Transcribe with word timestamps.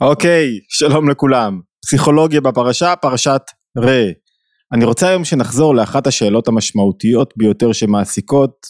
אוקיי, 0.00 0.48
שלום 0.68 1.10
לכולם. 1.10 1.60
פסיכולוגיה 1.82 2.40
בפרשה, 2.40 2.96
פרשת 2.96 3.42
ראה. 3.78 4.10
אני 4.72 4.84
רוצה 4.84 5.08
היום 5.08 5.24
שנחזור 5.24 5.74
לאחת 5.74 6.06
השאלות 6.06 6.48
המשמעותיות 6.48 7.34
ביותר 7.36 7.72
שמעסיקות, 7.72 8.66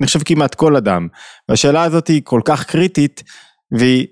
אני 0.00 0.06
חושב 0.06 0.20
כמעט 0.24 0.54
כל 0.54 0.76
אדם. 0.76 1.08
והשאלה 1.48 1.82
הזאת 1.82 2.08
היא 2.08 2.22
כל 2.24 2.40
כך 2.44 2.64
קריטית, 2.64 3.22
והיא 3.78 4.06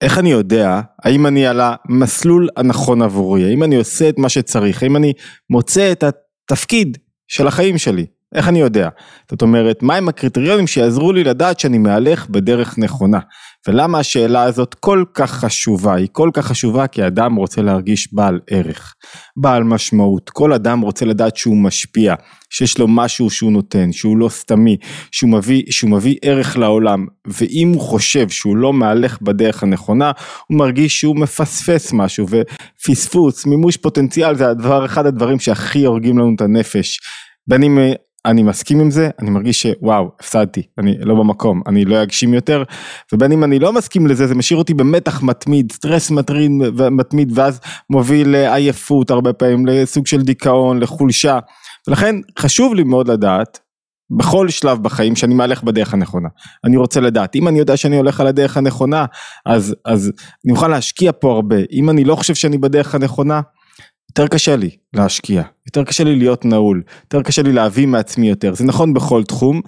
איך 0.00 0.18
אני 0.18 0.30
יודע 0.30 0.80
האם 1.04 1.26
אני 1.26 1.46
על 1.46 1.60
המסלול 1.62 2.48
הנכון 2.56 3.02
עבורי, 3.02 3.44
האם 3.44 3.62
אני 3.62 3.76
עושה 3.76 4.08
את 4.08 4.18
מה 4.18 4.28
שצריך, 4.28 4.82
האם 4.82 4.96
אני 4.96 5.12
מוצא 5.50 5.92
את 5.92 6.04
התפקיד 6.04 6.98
של 7.28 7.46
החיים 7.46 7.78
שלי. 7.78 8.06
איך 8.34 8.48
אני 8.48 8.60
יודע? 8.60 8.88
זאת 9.30 9.42
אומרת, 9.42 9.82
מהם 9.82 10.08
הקריטריונים 10.08 10.66
שיעזרו 10.66 11.12
לי 11.12 11.24
לדעת 11.24 11.60
שאני 11.60 11.78
מהלך 11.78 12.28
בדרך 12.28 12.78
נכונה? 12.78 13.18
ולמה 13.68 13.98
השאלה 13.98 14.42
הזאת 14.42 14.74
כל 14.74 15.04
כך 15.14 15.30
חשובה? 15.30 15.94
היא 15.94 16.08
כל 16.12 16.30
כך 16.32 16.46
חשובה 16.46 16.86
כי 16.86 17.06
אדם 17.06 17.34
רוצה 17.34 17.62
להרגיש 17.62 18.14
בעל 18.14 18.40
ערך, 18.50 18.94
בעל 19.36 19.64
משמעות. 19.64 20.30
כל 20.30 20.52
אדם 20.52 20.80
רוצה 20.80 21.04
לדעת 21.04 21.36
שהוא 21.36 21.56
משפיע, 21.56 22.14
שיש 22.50 22.78
לו 22.78 22.88
משהו 22.88 23.30
שהוא 23.30 23.52
נותן, 23.52 23.92
שהוא 23.92 24.16
לא 24.16 24.28
סתמי, 24.28 24.76
שהוא 25.10 25.30
מביא, 25.30 25.62
שהוא 25.70 25.90
מביא 25.90 26.16
ערך 26.22 26.56
לעולם. 26.56 27.06
ואם 27.26 27.68
הוא 27.74 27.80
חושב 27.80 28.28
שהוא 28.28 28.56
לא 28.56 28.72
מהלך 28.72 29.22
בדרך 29.22 29.62
הנכונה, 29.62 30.12
הוא 30.46 30.58
מרגיש 30.58 31.00
שהוא 31.00 31.16
מפספס 31.16 31.92
משהו, 31.92 32.26
ופספוס, 32.30 33.46
מימוש 33.46 33.76
פוטנציאל 33.76 34.34
זה 34.34 34.48
הדבר, 34.48 34.84
אחד 34.84 35.06
הדברים 35.06 35.38
שהכי 35.38 35.84
הורגים 35.84 36.18
לנו 36.18 36.34
את 36.36 36.40
הנפש. 36.40 37.00
בין 37.46 37.62
אם 37.62 37.78
אני 38.26 38.42
מסכים 38.42 38.80
עם 38.80 38.90
זה, 38.90 39.10
אני 39.18 39.30
מרגיש 39.30 39.62
שוואו, 39.62 40.10
הפסדתי, 40.20 40.62
אני 40.78 40.98
לא 41.00 41.14
במקום, 41.14 41.62
אני 41.66 41.84
לא 41.84 42.02
אגשים 42.02 42.34
יותר, 42.34 42.62
ובין 43.12 43.32
אם 43.32 43.44
אני 43.44 43.58
לא 43.58 43.72
מסכים 43.72 44.06
לזה, 44.06 44.26
זה 44.26 44.34
משאיר 44.34 44.58
אותי 44.58 44.74
במתח 44.74 45.22
מתמיד, 45.22 45.72
סטרס 45.72 46.10
מטריד 46.10 46.50
ומתמיד, 46.76 47.38
ואז 47.38 47.60
מוביל 47.90 48.28
לעייפות 48.28 49.10
הרבה 49.10 49.32
פעמים, 49.32 49.66
לסוג 49.66 50.06
של 50.06 50.22
דיכאון, 50.22 50.80
לחולשה, 50.80 51.38
ולכן 51.88 52.16
חשוב 52.38 52.74
לי 52.74 52.84
מאוד 52.84 53.08
לדעת, 53.08 53.60
בכל 54.18 54.48
שלב 54.48 54.82
בחיים 54.82 55.16
שאני 55.16 55.34
מהלך 55.34 55.62
בדרך 55.62 55.94
הנכונה. 55.94 56.28
אני 56.64 56.76
רוצה 56.76 57.00
לדעת, 57.00 57.36
אם 57.36 57.48
אני 57.48 57.58
יודע 57.58 57.76
שאני 57.76 57.96
הולך 57.96 58.20
על 58.20 58.26
הדרך 58.26 58.56
הנכונה, 58.56 59.04
אז, 59.46 59.74
אז 59.84 60.12
אני 60.44 60.52
מוכן 60.52 60.70
להשקיע 60.70 61.12
פה 61.20 61.32
הרבה, 61.32 61.56
אם 61.72 61.90
אני 61.90 62.04
לא 62.04 62.16
חושב 62.16 62.34
שאני 62.34 62.58
בדרך 62.58 62.94
הנכונה, 62.94 63.40
יותר 64.18 64.28
קשה 64.28 64.56
לי 64.56 64.70
להשקיע, 64.92 65.42
יותר 65.66 65.84
קשה 65.84 66.04
לי 66.04 66.16
להיות 66.16 66.44
נעול, 66.44 66.82
יותר 67.04 67.22
קשה 67.22 67.42
לי 67.42 67.52
להביא 67.52 67.86
מעצמי 67.86 68.28
יותר, 68.28 68.54
זה 68.54 68.64
נכון 68.64 68.94
בכל 68.94 69.24
תחום, 69.24 69.60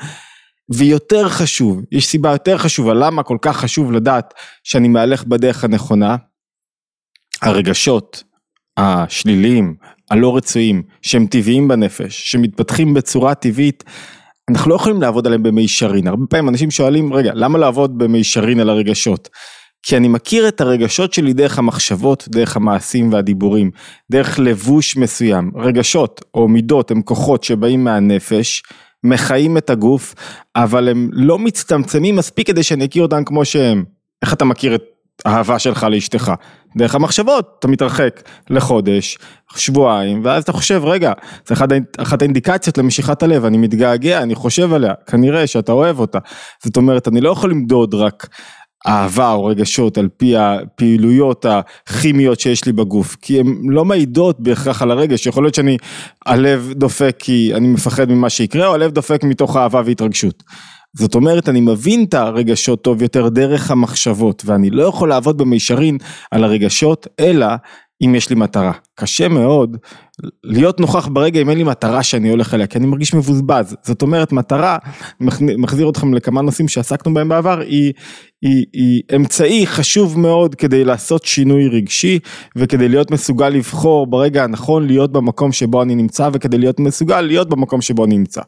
ויותר 0.74 1.28
חשוב, 1.28 1.82
יש 1.92 2.06
סיבה 2.06 2.30
יותר 2.30 2.58
חשובה, 2.58 2.94
למה 2.94 3.22
כל 3.22 3.36
כך 3.42 3.56
חשוב 3.56 3.92
לדעת 3.92 4.34
שאני 4.64 4.88
מהלך 4.88 5.24
בדרך 5.24 5.64
הנכונה, 5.64 6.16
הרגשות 7.42 8.22
השליליים, 8.76 9.74
הלא 10.10 10.36
רצויים, 10.36 10.82
שהם 11.02 11.26
טבעיים 11.26 11.68
בנפש, 11.68 12.30
שמתפתחים 12.30 12.94
בצורה 12.94 13.34
טבעית, 13.34 13.84
אנחנו 14.50 14.70
לא 14.70 14.76
יכולים 14.76 15.02
לעבוד 15.02 15.26
עליהם 15.26 15.42
במישרין, 15.42 16.06
הרבה 16.06 16.26
פעמים 16.30 16.48
אנשים 16.48 16.70
שואלים, 16.70 17.12
רגע, 17.12 17.32
למה 17.34 17.58
לעבוד 17.58 17.98
במישרין 17.98 18.60
על 18.60 18.70
הרגשות? 18.70 19.28
כי 19.88 19.96
אני 19.96 20.08
מכיר 20.08 20.48
את 20.48 20.60
הרגשות 20.60 21.12
שלי 21.12 21.32
דרך 21.32 21.58
המחשבות, 21.58 22.28
דרך 22.28 22.56
המעשים 22.56 23.12
והדיבורים, 23.12 23.70
דרך 24.10 24.38
לבוש 24.38 24.96
מסוים. 24.96 25.50
רגשות 25.56 26.24
או 26.34 26.48
מידות 26.48 26.90
הם 26.90 27.02
כוחות 27.02 27.44
שבאים 27.44 27.84
מהנפש, 27.84 28.62
מחיים 29.04 29.56
את 29.56 29.70
הגוף, 29.70 30.14
אבל 30.56 30.88
הם 30.88 31.08
לא 31.12 31.38
מצטמצמים 31.38 32.16
מספיק 32.16 32.46
כדי 32.46 32.62
שאני 32.62 32.84
אכיר 32.84 33.02
אותם 33.02 33.24
כמו 33.24 33.44
שהם. 33.44 33.84
איך 34.22 34.32
אתה 34.32 34.44
מכיר 34.44 34.74
את 34.74 34.82
האהבה 35.24 35.58
שלך 35.58 35.86
לאשתך? 35.90 36.32
דרך 36.76 36.94
המחשבות, 36.94 37.56
אתה 37.58 37.68
מתרחק 37.68 38.22
לחודש, 38.50 39.18
שבועיים, 39.56 40.20
ואז 40.24 40.42
אתה 40.42 40.52
חושב, 40.52 40.82
רגע, 40.84 41.12
זה 41.46 41.54
אחת, 41.54 41.68
אחת 41.98 42.22
האינדיקציות 42.22 42.78
למשיכת 42.78 43.22
הלב, 43.22 43.44
אני 43.44 43.58
מתגעגע, 43.58 44.22
אני 44.22 44.34
חושב 44.34 44.72
עליה, 44.72 44.94
כנראה 45.06 45.46
שאתה 45.46 45.72
אוהב 45.72 45.98
אותה. 45.98 46.18
זאת 46.64 46.76
אומרת, 46.76 47.08
אני 47.08 47.20
לא 47.20 47.30
יכול 47.30 47.50
למדוד 47.50 47.94
רק 47.94 48.28
אהבה 48.86 49.32
או 49.32 49.44
רגשות 49.44 49.98
על 49.98 50.08
פי 50.16 50.36
הפעילויות 50.36 51.46
הכימיות 51.48 52.40
שיש 52.40 52.64
לי 52.64 52.72
בגוף, 52.72 53.16
כי 53.22 53.40
הן 53.40 53.56
לא 53.68 53.84
מעידות 53.84 54.40
בהכרח 54.40 54.82
על 54.82 54.90
הרגש, 54.90 55.26
יכול 55.26 55.44
להיות 55.44 55.54
שאני, 55.54 55.76
הלב 56.26 56.72
דופק 56.76 57.16
כי 57.18 57.52
אני 57.54 57.68
מפחד 57.68 58.10
ממה 58.10 58.30
שיקרה, 58.30 58.66
או 58.66 58.74
הלב 58.74 58.90
דופק 58.90 59.24
מתוך 59.24 59.56
אהבה 59.56 59.82
והתרגשות. 59.84 60.42
זאת 60.98 61.14
אומרת, 61.14 61.48
אני 61.48 61.60
מבין 61.60 62.04
את 62.04 62.14
הרגשות 62.14 62.82
טוב 62.82 63.02
יותר 63.02 63.28
דרך 63.28 63.70
המחשבות, 63.70 64.42
ואני 64.46 64.70
לא 64.70 64.84
יכול 64.84 65.08
לעבוד 65.08 65.38
במישרין 65.38 65.98
על 66.30 66.44
הרגשות, 66.44 67.06
אלא 67.20 67.46
אם 68.04 68.14
יש 68.14 68.30
לי 68.30 68.36
מטרה. 68.36 68.72
קשה 68.94 69.28
מאוד 69.28 69.76
להיות 70.44 70.80
נוכח 70.80 71.08
ברגע 71.08 71.40
אם 71.40 71.50
אין 71.50 71.58
לי 71.58 71.64
מטרה 71.64 72.02
שאני 72.02 72.30
הולך 72.30 72.54
אליה, 72.54 72.66
כי 72.66 72.78
אני 72.78 72.86
מרגיש 72.86 73.14
מבוזבז. 73.14 73.76
זאת 73.82 74.02
אומרת, 74.02 74.32
מטרה, 74.32 74.78
מחזיר 75.58 75.90
אתכם 75.90 76.14
לכמה 76.14 76.42
נושאים 76.42 76.68
שעסקנו 76.68 77.14
בהם 77.14 77.28
בעבר, 77.28 77.60
היא, 77.60 77.92
היא, 78.42 78.64
היא 78.72 79.02
אמצעי 79.16 79.66
חשוב 79.66 80.18
מאוד 80.18 80.54
כדי 80.54 80.84
לעשות 80.84 81.24
שינוי 81.24 81.68
רגשי, 81.68 82.18
וכדי 82.56 82.88
להיות 82.88 83.10
מסוגל 83.10 83.48
לבחור 83.48 84.06
ברגע 84.06 84.44
הנכון 84.44 84.86
להיות 84.86 85.12
במקום 85.12 85.52
שבו 85.52 85.82
אני 85.82 85.94
נמצא, 85.94 86.28
וכדי 86.32 86.58
להיות 86.58 86.80
מסוגל 86.80 87.20
להיות 87.20 87.48
במקום 87.48 87.80
שבו 87.80 88.04
אני 88.04 88.18
נמצא. 88.18 88.40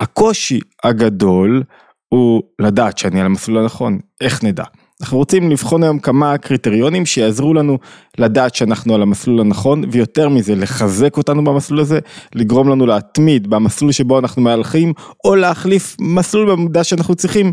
הקושי 0.00 0.60
הגדול 0.84 1.62
הוא 2.08 2.42
לדעת 2.58 2.98
שאני 2.98 3.20
על 3.20 3.26
המסלול 3.26 3.62
הנכון, 3.62 3.98
איך 4.20 4.44
נדע? 4.44 4.64
אנחנו 5.00 5.18
רוצים 5.18 5.50
לבחון 5.50 5.82
היום 5.82 5.98
כמה 5.98 6.38
קריטריונים 6.38 7.06
שיעזרו 7.06 7.54
לנו 7.54 7.78
לדעת 8.18 8.54
שאנחנו 8.54 8.94
על 8.94 9.02
המסלול 9.02 9.40
הנכון 9.40 9.84
ויותר 9.92 10.28
מזה 10.28 10.54
לחזק 10.54 11.16
אותנו 11.16 11.44
במסלול 11.44 11.80
הזה, 11.80 11.98
לגרום 12.34 12.68
לנו 12.68 12.86
להתמיד 12.86 13.50
במסלול 13.50 13.92
שבו 13.92 14.18
אנחנו 14.18 14.42
מהלכים 14.42 14.92
או 15.24 15.34
להחליף 15.36 15.96
מסלול 16.00 16.50
במידה 16.50 16.84
שאנחנו 16.84 17.14
צריכים. 17.14 17.52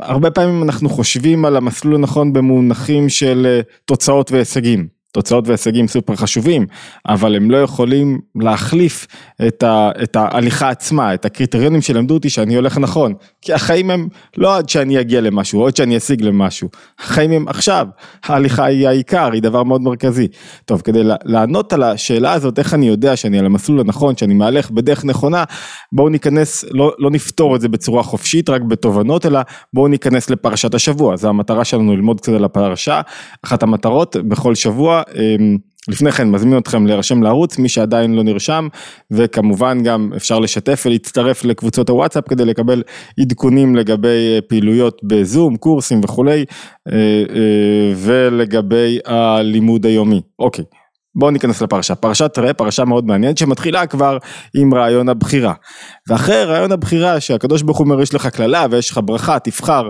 הרבה 0.00 0.30
פעמים 0.30 0.62
אנחנו 0.62 0.88
חושבים 0.88 1.44
על 1.44 1.56
המסלול 1.56 1.94
הנכון 1.94 2.32
במונחים 2.32 3.08
של 3.08 3.46
אה, 3.46 3.60
תוצאות 3.84 4.32
והישגים. 4.32 4.99
תוצאות 5.12 5.48
והישגים 5.48 5.88
סופר 5.88 6.16
חשובים, 6.16 6.66
אבל 7.08 7.36
הם 7.36 7.50
לא 7.50 7.56
יכולים 7.56 8.20
להחליף 8.34 9.06
את, 9.48 9.62
ה, 9.62 9.90
את 10.02 10.16
ההליכה 10.16 10.70
עצמה, 10.70 11.14
את 11.14 11.24
הקריטריונים 11.24 11.82
שלמדו 11.82 12.14
אותי 12.14 12.30
שאני 12.30 12.54
הולך 12.54 12.78
נכון, 12.78 13.14
כי 13.42 13.52
החיים 13.52 13.90
הם 13.90 14.08
לא 14.36 14.56
עד 14.56 14.68
שאני 14.68 15.00
אגיע 15.00 15.20
למשהו, 15.20 15.66
עד 15.66 15.76
שאני 15.76 15.96
אשיג 15.96 16.22
למשהו, 16.22 16.68
החיים 16.98 17.30
הם 17.30 17.48
עכשיו, 17.48 17.86
ההליכה 18.24 18.64
היא 18.64 18.88
העיקר, 18.88 19.32
היא 19.32 19.42
דבר 19.42 19.62
מאוד 19.62 19.80
מרכזי. 19.80 20.28
טוב, 20.64 20.80
כדי 20.80 21.00
לענות 21.24 21.72
על 21.72 21.82
השאלה 21.82 22.32
הזאת, 22.32 22.58
איך 22.58 22.74
אני 22.74 22.88
יודע 22.88 23.16
שאני 23.16 23.38
על 23.38 23.46
המסלול 23.46 23.80
הנכון, 23.80 24.16
שאני 24.16 24.34
מהלך 24.34 24.70
בדרך 24.70 25.04
נכונה, 25.04 25.44
בואו 25.92 26.08
ניכנס, 26.08 26.64
לא, 26.70 26.92
לא 26.98 27.10
נפתור 27.10 27.56
את 27.56 27.60
זה 27.60 27.68
בצורה 27.68 28.02
חופשית, 28.02 28.50
רק 28.50 28.62
בתובנות, 28.62 29.26
אלא 29.26 29.40
בואו 29.72 29.88
ניכנס 29.88 30.30
לפרשת 30.30 30.74
השבוע, 30.74 31.16
זו 31.16 31.28
המטרה 31.28 31.64
שלנו 31.64 31.96
ללמוד 31.96 32.20
קצת 32.20 32.32
על 32.32 32.44
הפרשה, 32.44 33.00
אחת 33.42 33.62
המטרות 33.62 34.16
בכל 34.16 34.54
שבוע, 34.54 34.99
אמ, 35.14 35.56
לפני 35.88 36.12
כן 36.12 36.30
מזמין 36.30 36.58
אתכם 36.58 36.86
להירשם 36.86 37.22
לערוץ, 37.22 37.58
מי 37.58 37.68
שעדיין 37.68 38.14
לא 38.14 38.22
נרשם, 38.22 38.68
וכמובן 39.10 39.82
גם 39.82 40.10
אפשר 40.16 40.38
לשתף 40.38 40.82
ולהצטרף 40.86 41.44
לקבוצות 41.44 41.88
הוואטסאפ 41.88 42.28
כדי 42.28 42.44
לקבל 42.44 42.82
עדכונים 43.20 43.76
לגבי 43.76 44.34
אה, 44.34 44.38
פעילויות 44.48 45.00
בזום, 45.04 45.56
קורסים 45.56 46.00
וכולי, 46.04 46.44
אה, 46.92 46.96
אה, 47.34 47.92
ולגבי 47.96 48.98
הלימוד 49.06 49.86
היומי. 49.86 50.20
אוקיי. 50.38 50.64
בואו 51.14 51.30
ניכנס 51.30 51.62
לפרשה, 51.62 51.94
פרשת 51.94 52.38
ראה, 52.38 52.54
פרשה 52.54 52.84
מאוד 52.84 53.06
מעניינת 53.06 53.38
שמתחילה 53.38 53.86
כבר 53.86 54.18
עם 54.56 54.74
רעיון 54.74 55.08
הבחירה. 55.08 55.54
ואחרי 56.08 56.44
רעיון 56.44 56.72
הבחירה 56.72 57.20
שהקדוש 57.20 57.62
ברוך 57.62 57.78
הוא 57.78 57.84
אומר 57.84 58.00
יש 58.02 58.14
לך 58.14 58.26
קללה 58.26 58.66
ויש 58.70 58.90
לך 58.90 59.00
ברכה, 59.04 59.38
תבחר 59.38 59.88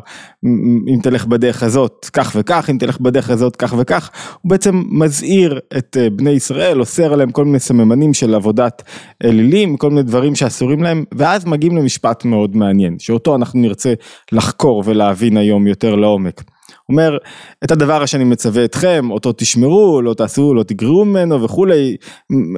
אם 0.94 1.00
תלך 1.03 1.26
בדרך 1.26 1.62
הזאת 1.62 2.06
כך 2.12 2.32
וכך, 2.36 2.70
אם 2.70 2.78
תלך 2.78 3.00
בדרך 3.00 3.31
הזאת 3.31 3.56
כך 3.56 3.75
וכך, 3.78 4.10
הוא 4.40 4.50
בעצם 4.50 4.82
מזהיר 4.90 5.61
את 5.78 5.96
אה, 6.00 6.11
בני 6.11 6.31
ישראל, 6.31 6.81
אוסר 6.81 7.12
עליהם 7.12 7.31
כל 7.31 7.44
מיני 7.44 7.58
סממנים 7.58 8.14
של 8.14 8.34
עבודת 8.34 8.82
אלילים, 9.25 9.76
כל 9.76 9.88
מיני 9.88 10.02
דברים 10.02 10.34
שאסורים 10.34 10.82
להם, 10.82 11.05
ואז 11.14 11.44
מגיעים 11.44 11.76
למשפט 11.76 12.25
מאוד 12.25 12.56
מעניין, 12.56 12.99
שאותו 12.99 13.37
אנחנו 13.37 13.61
נרצה 13.61 13.94
לחקור 14.32 14.82
ולהבין 14.87 15.37
היום 15.37 15.67
יותר 15.67 15.94
לעומק. 15.94 16.43
אומר, 16.90 17.19
את 17.64 17.70
הדבר 17.70 18.06
שאני 18.06 18.25
מצווה 18.25 18.64
אתכם, 18.64 19.08
אותו 19.10 19.32
תשמרו, 19.32 20.02
לא 20.02 20.14
תעשו, 20.14 20.54
לא 20.54 20.62
תגרעו 20.62 21.04
ממנו 21.04 21.42
וכולי, 21.42 21.96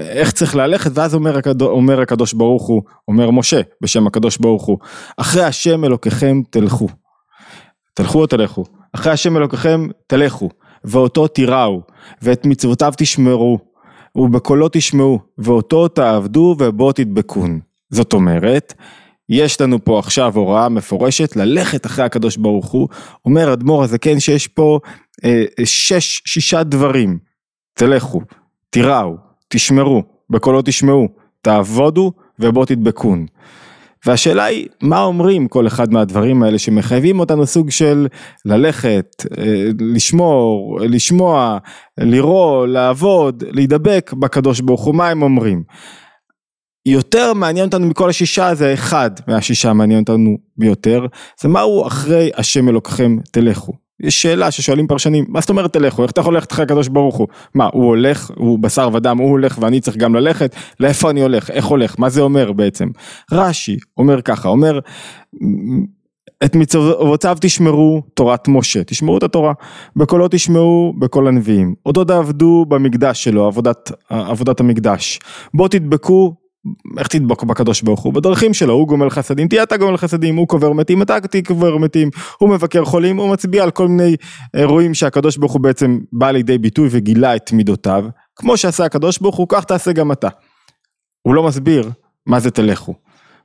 איך 0.01 0.33
צריך 0.33 0.57
ללכת, 0.57 0.91
ואז 0.95 1.15
אומר, 1.15 1.39
הקדוש, 1.39 1.69
אומר 1.69 2.01
הקדוש 2.01 2.33
ברוך 2.33 2.67
הוא, 2.67 2.83
אומר 3.09 3.31
משה 3.31 3.61
בשם 3.81 4.07
הקדוש 4.07 4.37
ברוך 4.37 4.65
הוא, 4.65 4.79
אחרי 5.17 5.45
השם 5.45 5.85
אלוקיכם 5.85 6.43
תלכו. 6.51 6.89
תלכו 7.95 8.21
או 8.21 8.27
תלכו, 8.27 8.65
אחרי 8.93 9.13
השם 9.13 9.37
אלוקיכם 9.37 9.87
תלכו, 10.07 10.49
ואותו 10.85 11.29
תיראו, 11.29 11.83
ואת 12.23 12.47
מצוותיו 12.47 12.93
תשמרו, 12.97 13.59
ובקולו 14.17 14.69
תשמעו, 14.73 15.19
ואותו 15.39 15.89
תעבדו 15.89 16.57
ובו 16.59 16.93
תדבקון. 16.93 17.61
זאת 17.91 18.13
אומרת, 18.13 18.75
יש 19.33 19.61
לנו 19.61 19.85
פה 19.85 19.99
עכשיו 19.99 20.37
הוראה 20.37 20.69
מפורשת 20.69 21.37
ללכת 21.37 21.87
אחרי 21.87 22.05
הקדוש 22.05 22.37
ברוך 22.37 22.71
הוא, 22.71 22.89
אומר 23.25 23.53
אדמו"ר 23.53 23.83
הזקן 23.83 24.21
שיש 24.21 24.49
פה 24.49 24.79
אה, 25.25 25.45
שש, 25.65 26.23
שישה 26.27 26.63
דברים, 26.63 27.19
תלכו, 27.75 28.21
תיראו, 28.71 29.17
תשמרו, 29.49 30.03
בקולו 30.31 30.63
תשמעו, 30.65 31.09
תעבודו 31.43 32.13
ובוא 32.39 32.65
תדבקון. 32.65 33.27
והשאלה 34.07 34.45
היא, 34.45 34.69
מה 34.83 35.03
אומרים 35.03 35.49
כל 35.49 35.67
אחד 35.67 35.93
מהדברים 35.93 36.43
האלה 36.43 36.59
שמחייבים 36.59 37.21
אותנו 37.21 37.47
סוג 37.47 37.71
של 37.71 38.07
ללכת, 38.45 39.27
אה, 39.39 39.65
לשמור, 39.95 40.79
לשמוע, 40.81 41.59
לראות, 41.99 42.69
לעבוד, 42.69 43.45
להידבק 43.51 44.13
בקדוש 44.19 44.61
ברוך 44.61 44.85
הוא, 44.85 44.95
מה 44.95 45.09
הם 45.09 45.23
אומרים? 45.23 45.63
יותר 46.87 47.33
מעניין 47.35 47.67
אותנו 47.67 47.87
מכל 47.87 48.11
השישה 48.11 48.55
זה 48.55 48.75
אחד 48.75 49.11
מהשישה 49.27 49.73
מעניין 49.73 50.01
אותנו 50.01 50.39
ביותר, 50.57 51.07
זה 51.41 51.49
מהו 51.49 51.87
אחרי 51.87 52.31
השם 52.37 52.69
אלוקיכם 52.69 53.17
תלכו. 53.31 53.73
יש 54.03 54.23
שאלה 54.23 54.51
ששואלים 54.51 54.87
פרשנים, 54.87 55.25
מה 55.29 55.41
זאת 55.41 55.51
אומרת 55.51 55.73
תלכו, 55.73 56.03
איך 56.03 56.11
אתה 56.11 56.21
יכול 56.21 56.35
ללכת 56.35 56.53
אחרי 56.53 56.63
הקדוש 56.63 56.89
ברוך 56.89 57.17
הוא? 57.17 57.29
מה, 57.55 57.69
הוא 57.73 57.85
הולך, 57.85 58.31
הוא 58.37 58.59
בשר 58.59 58.91
ודם, 58.93 59.19
הוא 59.19 59.31
הולך 59.31 59.59
ואני 59.61 59.81
צריך 59.81 59.97
גם 59.97 60.15
ללכת? 60.15 60.55
לאיפה 60.81 61.11
אני 61.11 61.23
הולך? 61.23 61.51
איך 61.51 61.65
הולך? 61.65 61.95
מה 61.99 62.09
זה 62.09 62.21
אומר 62.21 62.53
בעצם? 62.53 62.89
רש"י 63.33 63.77
אומר 63.97 64.23
ככה, 64.23 64.49
אומר, 64.49 64.79
את 66.45 66.57
מצוותיו 66.57 67.37
תשמרו 67.41 68.03
תורת 68.15 68.49
משה, 68.49 68.85
תשמרו 68.85 69.19
את 69.19 69.23
התורה, 69.23 69.53
בקולו 69.97 70.29
תשמעו 70.31 70.95
בכל 70.99 71.29
הנביאים, 71.29 71.75
אותו 71.87 72.05
תעבדו 72.05 72.65
במקדש 72.69 73.25
שלו, 73.25 73.47
עבודת, 73.47 73.93
עבודת 74.09 74.61
המקדש, 74.61 75.21
בוא 75.55 75.69
תדבקו 75.69 76.35
איך 76.99 77.09
תדבק 77.09 77.43
בקדוש 77.43 77.83
ברוך 77.83 78.01
הוא? 78.01 78.15
בדרכים 78.15 78.55
שלו, 78.55 78.75
הוא 78.75 78.89
גומל 78.89 79.11
חסדים, 79.11 79.49
תהיה 79.49 79.63
אתה 79.63 79.77
גומל 79.77 79.97
חסדים, 79.97 80.37
הוא 80.37 80.49
קובר 80.49 80.73
מתים, 80.73 81.03
אתה 81.03 81.21
תקובר 81.21 81.77
מתים, 81.77 82.11
הוא 82.39 82.51
מבקר 82.51 82.85
חולים, 82.85 83.17
הוא 83.17 83.33
מצביע 83.33 83.63
על 83.63 83.71
כל 83.71 83.89
מיני 83.89 84.17
אירועים 84.55 84.95
שהקדוש 84.95 85.37
ברוך 85.37 85.53
הוא 85.53 85.61
בעצם 85.61 85.99
בא 86.13 86.31
לידי 86.31 86.59
ביטוי 86.59 86.89
וגילה 86.91 87.37
את 87.37 87.53
מידותיו, 87.53 88.05
כמו 88.37 88.57
שעשה 88.57 88.85
הקדוש 88.85 89.19
ברוך 89.19 89.37
הוא, 89.37 89.47
כך 89.49 89.65
תעשה 89.65 89.93
גם 89.93 90.13
אתה. 90.13 90.29
הוא 91.23 91.35
לא 91.35 91.43
מסביר 91.43 91.91
מה 92.27 92.41
זה 92.41 92.51
תלכו, 92.51 92.95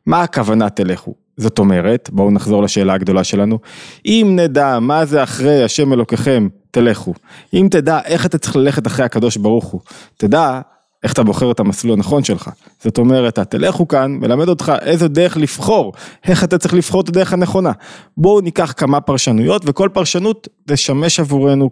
מה 0.06 0.22
הכוונה 0.22 0.70
תלכו. 0.70 1.14
זאת 1.38 1.60
אומרת, 1.60 2.10
בואו 2.14 2.32
נחזור 2.32 2.64
לשאלה 2.64 2.94
הגדולה 2.94 3.24
שלנו, 3.24 3.60
אם 4.06 4.34
נדע 4.36 4.80
מה 4.80 5.06
זה 5.06 5.24
אחרי 5.24 5.64
השם 5.64 5.94
אלוקיכם, 5.94 6.48
תלכו. 6.72 7.14
אם 7.54 7.68
תדע 7.72 8.00
איך 8.06 8.26
אתה 8.26 8.38
צריך 8.38 8.56
ללכת 8.56 8.88
אחרי 8.88 9.06
הקדוש 9.06 9.38
ברוך 9.38 9.66
הוא, 9.66 9.82
תדע 10.18 10.62
איך 11.08 11.14
אתה 11.14 11.24
בוחר 11.24 11.52
את 11.52 11.60
המסלול 11.60 11.94
הנכון 11.94 12.24
שלך. 12.24 12.50
זאת 12.84 12.98
אומרת, 12.98 13.40
תלכו 13.40 13.88
כאן, 13.88 14.12
מלמד 14.12 14.50
אותך 14.50 14.74
איזה 14.82 15.08
דרך 15.08 15.38
לבחור, 15.38 15.94
איך 16.28 16.44
אתה 16.44 16.58
צריך 16.58 16.74
לבחור 16.74 17.02
את 17.02 17.10
הדרך 17.10 17.34
הנכונה. 17.34 17.72
בואו 18.18 18.42
ניקח 18.42 18.74
כמה 18.78 19.02
פרשנויות, 19.02 19.62
וכל 19.66 19.90
פרשנות 19.94 20.48
תשמש 20.68 21.20
עבורנו 21.20 21.70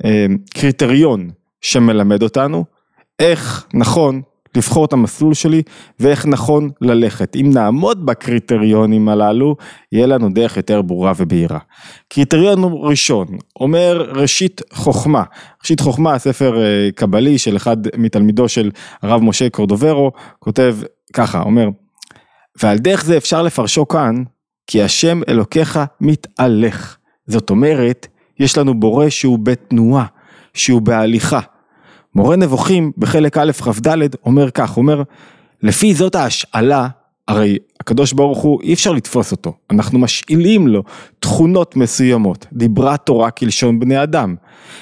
כקריטריון 0.00 1.20
אה, 1.20 1.26
שמלמד 1.60 2.22
אותנו 2.22 2.64
איך 3.18 3.66
נכון 3.74 4.22
לבחור 4.56 4.84
את 4.84 4.92
המסלול 4.92 5.34
שלי 5.34 5.62
ואיך 6.00 6.26
נכון 6.26 6.70
ללכת. 6.80 7.36
אם 7.36 7.50
נעמוד 7.54 8.06
בקריטריונים 8.06 9.08
הללו, 9.08 9.56
יהיה 9.92 10.06
לנו 10.06 10.28
דרך 10.28 10.56
יותר 10.56 10.82
ברורה 10.82 11.12
ובהירה. 11.16 11.58
קריטריון 12.08 12.58
ראשון, 12.82 13.26
אומר 13.60 14.10
ראשית 14.14 14.60
חוכמה. 14.72 15.22
ראשית 15.62 15.80
חוכמה, 15.80 16.18
ספר 16.18 16.62
אה, 16.62 16.88
קבלי 16.94 17.38
של 17.38 17.56
אחד 17.56 17.76
מתלמידו 17.96 18.48
של 18.48 18.70
הרב 19.02 19.22
משה 19.22 19.50
קורדוברו, 19.50 20.12
כותב 20.38 20.76
ככה, 21.12 21.42
אומר, 21.42 21.68
ועל 22.62 22.78
דרך 22.78 23.04
זה 23.04 23.16
אפשר 23.16 23.42
לפרשו 23.42 23.88
כאן, 23.88 24.22
כי 24.66 24.82
השם 24.82 25.20
אלוקיך 25.28 25.80
מתהלך. 26.00 26.96
זאת 27.26 27.50
אומרת, 27.50 28.06
יש 28.40 28.58
לנו 28.58 28.80
בורא 28.80 29.08
שהוא 29.08 29.38
בתנועה, 29.38 30.06
שהוא 30.54 30.82
בהליכה. 30.82 31.40
מורה 32.14 32.36
נבוכים 32.36 32.92
בחלק 32.98 33.38
א' 33.38 33.52
כ"ד 33.52 33.88
אומר 34.26 34.50
כך, 34.50 34.76
אומר, 34.76 35.02
לפי 35.62 35.94
זאת 35.94 36.14
ההשאלה, 36.14 36.88
הרי 37.28 37.58
הקדוש 37.80 38.12
ברוך 38.12 38.38
הוא 38.38 38.62
אי 38.62 38.72
אפשר 38.72 38.92
לתפוס 38.92 39.32
אותו, 39.32 39.52
אנחנו 39.70 39.98
משאילים 39.98 40.68
לו 40.68 40.82
תכונות 41.20 41.76
מסוימות, 41.76 42.46
דיברה 42.52 42.96
תורה 42.96 43.30
כלשון 43.30 43.80
בני 43.80 44.02
אדם. 44.02 44.34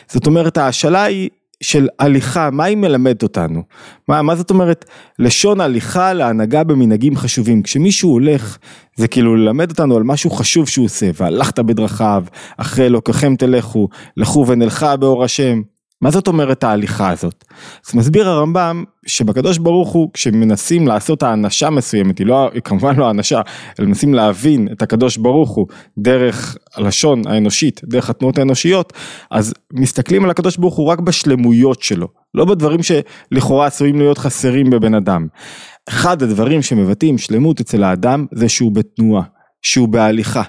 זאת 0.08 0.26
אומרת 0.26 0.58
ההשאלה 0.58 1.02
היא 1.02 1.30
של 1.62 1.88
הליכה, 1.98 2.50
מה 2.50 2.64
היא 2.64 2.76
מלמדת 2.76 3.22
אותנו? 3.22 3.62
מה, 4.08 4.22
מה 4.22 4.36
זאת 4.36 4.50
אומרת 4.50 4.84
לשון 5.18 5.60
הליכה 5.60 6.12
להנהגה 6.12 6.64
במנהגים 6.64 7.16
חשובים? 7.16 7.62
כשמישהו 7.62 8.10
הולך 8.10 8.58
זה 8.96 9.08
כאילו 9.08 9.36
ללמד 9.36 9.70
אותנו 9.70 9.96
על 9.96 10.02
משהו 10.02 10.30
חשוב 10.30 10.68
שהוא 10.68 10.84
עושה, 10.84 11.10
והלכת 11.14 11.58
בדרכיו, 11.58 12.24
אחרי 12.56 12.86
אלוקיכם 12.86 13.36
תלכו, 13.36 13.88
לכו 14.16 14.44
ונלכה 14.46 14.96
באור 14.96 15.24
השם. 15.24 15.62
מה 16.02 16.10
זאת 16.10 16.28
אומרת 16.28 16.64
ההליכה 16.64 17.10
הזאת? 17.10 17.44
אז 17.88 17.94
מסביר 17.94 18.28
הרמב"ם 18.28 18.84
שבקדוש 19.06 19.58
ברוך 19.58 19.92
הוא 19.92 20.10
כשמנסים 20.14 20.86
לעשות 20.88 21.22
האנשה 21.22 21.70
מסוימת, 21.70 22.18
היא 22.18 22.26
לא, 22.26 22.50
היא 22.52 22.62
כמובן 22.62 22.96
לא 22.96 23.06
האנשה, 23.06 23.40
אלא 23.80 23.88
מנסים 23.88 24.14
להבין 24.14 24.68
את 24.72 24.82
הקדוש 24.82 25.16
ברוך 25.16 25.50
הוא 25.50 25.66
דרך 25.98 26.56
הלשון 26.74 27.22
האנושית, 27.26 27.80
דרך 27.84 28.10
התנועות 28.10 28.38
האנושיות, 28.38 28.92
אז 29.30 29.54
מסתכלים 29.72 30.24
על 30.24 30.30
הקדוש 30.30 30.56
ברוך 30.56 30.74
הוא 30.74 30.86
רק 30.86 31.00
בשלמויות 31.00 31.82
שלו, 31.82 32.08
לא 32.34 32.44
בדברים 32.44 32.80
שלכאורה 32.82 33.66
עשויים 33.66 33.98
להיות 33.98 34.18
חסרים 34.18 34.70
בבן 34.70 34.94
אדם. 34.94 35.26
אחד 35.88 36.22
הדברים 36.22 36.62
שמבטאים 36.62 37.18
שלמות 37.18 37.60
אצל 37.60 37.84
האדם 37.84 38.26
זה 38.32 38.48
שהוא 38.48 38.72
בתנועה, 38.72 39.22
שהוא 39.62 39.88
בהליכה. 39.88 40.42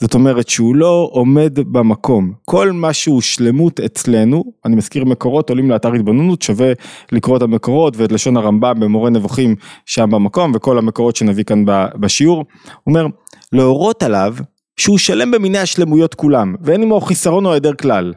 זאת 0.00 0.14
אומרת 0.14 0.48
שהוא 0.48 0.76
לא 0.76 1.08
עומד 1.12 1.52
במקום, 1.54 2.32
כל 2.44 2.72
מה 2.72 2.92
שהוא 2.92 3.20
שלמות 3.20 3.80
אצלנו, 3.80 4.44
אני 4.64 4.76
מזכיר 4.76 5.04
מקורות 5.04 5.50
עולים 5.50 5.70
לאתר 5.70 5.92
התבוננות, 5.92 6.42
שווה 6.42 6.72
לקרוא 7.12 7.36
את 7.36 7.42
המקורות 7.42 7.96
ואת 7.96 8.12
לשון 8.12 8.36
הרמב"ם 8.36 8.80
במורה 8.80 9.10
נבוכים 9.10 9.54
שם 9.86 10.10
במקום 10.10 10.52
וכל 10.54 10.78
המקורות 10.78 11.16
שנביא 11.16 11.44
כאן 11.44 11.64
בשיעור, 12.00 12.36
הוא 12.36 12.44
אומר 12.86 13.06
להורות 13.52 14.02
עליו 14.02 14.34
שהוא 14.76 14.98
שלם 14.98 15.30
במיני 15.30 15.58
השלמויות 15.58 16.14
כולם 16.14 16.54
ואין 16.60 16.82
עמו 16.82 17.00
חיסרון 17.00 17.46
או 17.46 17.52
היעדר 17.52 17.74
כלל. 17.74 18.12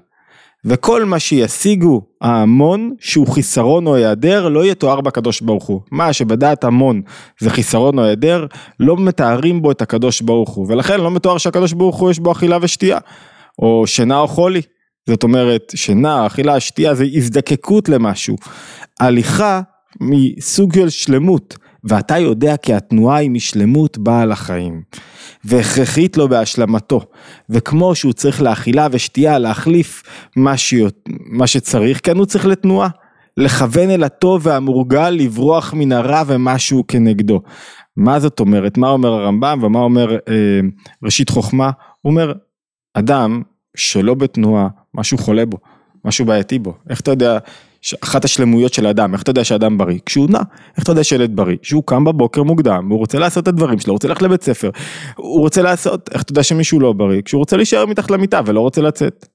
וכל 0.66 1.06
מה 1.06 1.20
שישיגו 1.20 2.02
ההמון 2.22 2.96
שהוא 3.00 3.28
חיסרון 3.28 3.88
או 3.88 3.96
היעדר 3.96 4.50
לא 4.50 4.66
יתואר 4.66 5.02
בקדוש 5.02 5.42
ברוך 5.42 5.66
הוא. 5.66 5.82
מה 5.92 6.14
שבדעת 6.14 6.64
המון 6.64 7.02
זה 7.40 7.50
חיסרון 7.50 8.00
או 8.00 8.04
היעדר 8.04 8.46
לא 8.80 8.98
מתארים 8.98 9.62
בו 9.62 9.72
את 9.72 9.82
הקדוש 9.82 10.22
ברוך 10.22 10.50
הוא 10.50 10.66
ולכן 10.70 11.00
לא 11.00 11.12
מתואר 11.12 11.38
שהקדוש 11.38 11.74
ברוך 11.74 12.00
הוא 12.00 12.12
יש 12.12 12.20
בו 12.20 12.32
אכילה 12.32 12.58
ושתייה 12.62 12.98
או 13.60 13.88
שינה 13.88 14.20
או 14.20 14.28
חולי. 14.28 14.62
זאת 15.10 15.24
אומרת 15.24 15.72
שינה, 15.76 16.28
אכילה, 16.28 16.60
שתייה 16.60 16.96
זה 16.96 17.06
הזדקקות 17.14 17.90
למשהו. 17.90 18.36
הליכה 19.00 19.62
מסוג 20.02 20.74
של 20.74 20.90
שלמות 20.90 21.58
ואתה 21.84 22.18
יודע 22.18 22.58
כי 22.58 22.74
התנועה 22.74 23.18
היא 23.18 23.32
משלמות 23.32 23.98
בעל 23.98 24.32
החיים. 24.32 24.82
והכרחית 25.44 26.18
לו 26.18 26.30
בהשלמתו, 26.30 27.02
וכמו 27.50 27.96
שהוא 27.96 28.14
צריך 28.14 28.42
לאכילה 28.42 28.88
ושתייה 28.92 29.40
להחליף 29.40 30.04
מה, 30.36 30.58
ש... 30.58 30.74
מה 31.08 31.48
שצריך, 31.48 32.00
כן 32.04 32.18
הוא 32.18 32.26
צריך 32.26 32.46
לתנועה, 32.46 32.90
לכוון 33.38 33.90
אל 33.90 34.04
הטוב 34.04 34.42
והמורגל 34.48 35.10
לברוח 35.10 35.74
מן 35.74 35.92
הרע 35.92 36.24
ומשהו 36.28 36.84
כנגדו. 36.88 37.42
מה 37.98 38.20
זאת 38.20 38.40
אומרת? 38.40 38.78
מה 38.78 38.90
אומר 38.90 39.14
הרמב"ם 39.14 39.60
ומה 39.64 39.80
אומר 39.80 40.12
אה, 40.12 40.60
ראשית 41.04 41.30
חוכמה? 41.30 41.72
הוא 42.02 42.12
אומר, 42.12 42.34
אדם 42.94 43.42
שלא 43.78 44.14
בתנועה, 44.14 44.68
משהו 44.94 45.18
חולה 45.18 45.46
בו, 45.46 45.58
משהו 46.06 46.26
בעייתי 46.26 46.60
בו, 46.60 46.74
איך 46.90 47.02
אתה 47.02 47.12
יודע 47.12 47.38
אחת 48.04 48.26
השלמויות 48.26 48.74
של 48.74 48.86
האדם, 48.86 49.14
איך 49.14 49.22
אתה 49.22 49.30
יודע 49.30 49.44
שאדם 49.44 49.78
בריא? 49.78 50.00
כשהוא 50.06 50.30
נע, 50.30 50.40
איך 50.76 50.84
אתה 50.84 50.92
יודע 50.92 51.04
שילד 51.04 51.36
בריא? 51.36 51.58
שהוא 51.62 51.84
קם 51.86 52.04
בבוקר 52.04 52.44
מוקדם, 52.44 52.88
הוא 52.90 53.00
רוצה 53.00 53.20
לעשות 53.20 53.44
את 53.44 53.48
הדברים 53.48 53.80
שלו, 53.80 53.92
הוא 53.92 53.96
רוצה 53.96 54.08
ללכת 54.08 54.22
לבית 54.22 54.44
ספר, 54.44 54.70
הוא 55.16 55.40
רוצה 55.40 55.62
לעשות, 55.62 56.10
איך 56.14 56.22
אתה 56.22 56.32
יודע 56.32 56.44
שמישהו 56.44 56.80
לא 56.80 56.94
בריא? 56.94 57.22
כשהוא 57.22 57.40
רוצה 57.40 57.58
להישאר 57.58 57.86
מתחת 57.86 58.12
למיטה 58.12 58.42
ולא 58.46 58.60
רוצה 58.60 58.82
לצאת. 58.82 59.26